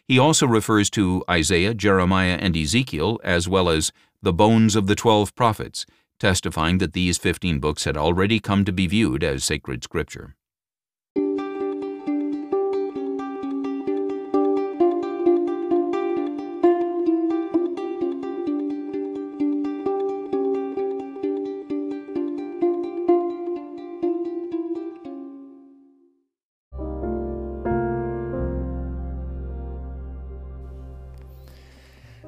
He 0.06 0.18
also 0.18 0.46
refers 0.46 0.88
to 0.90 1.24
Isaiah, 1.28 1.74
Jeremiah, 1.74 2.38
and 2.40 2.56
Ezekiel, 2.56 3.18
as 3.24 3.48
well 3.48 3.68
as 3.68 3.92
the 4.22 4.32
bones 4.32 4.76
of 4.76 4.86
the 4.86 4.94
twelve 4.94 5.34
prophets, 5.34 5.84
testifying 6.18 6.78
that 6.78 6.92
these 6.92 7.18
fifteen 7.18 7.58
books 7.58 7.84
had 7.84 7.96
already 7.96 8.38
come 8.40 8.64
to 8.64 8.72
be 8.72 8.86
viewed 8.86 9.24
as 9.24 9.44
sacred 9.44 9.82
scripture. 9.84 10.36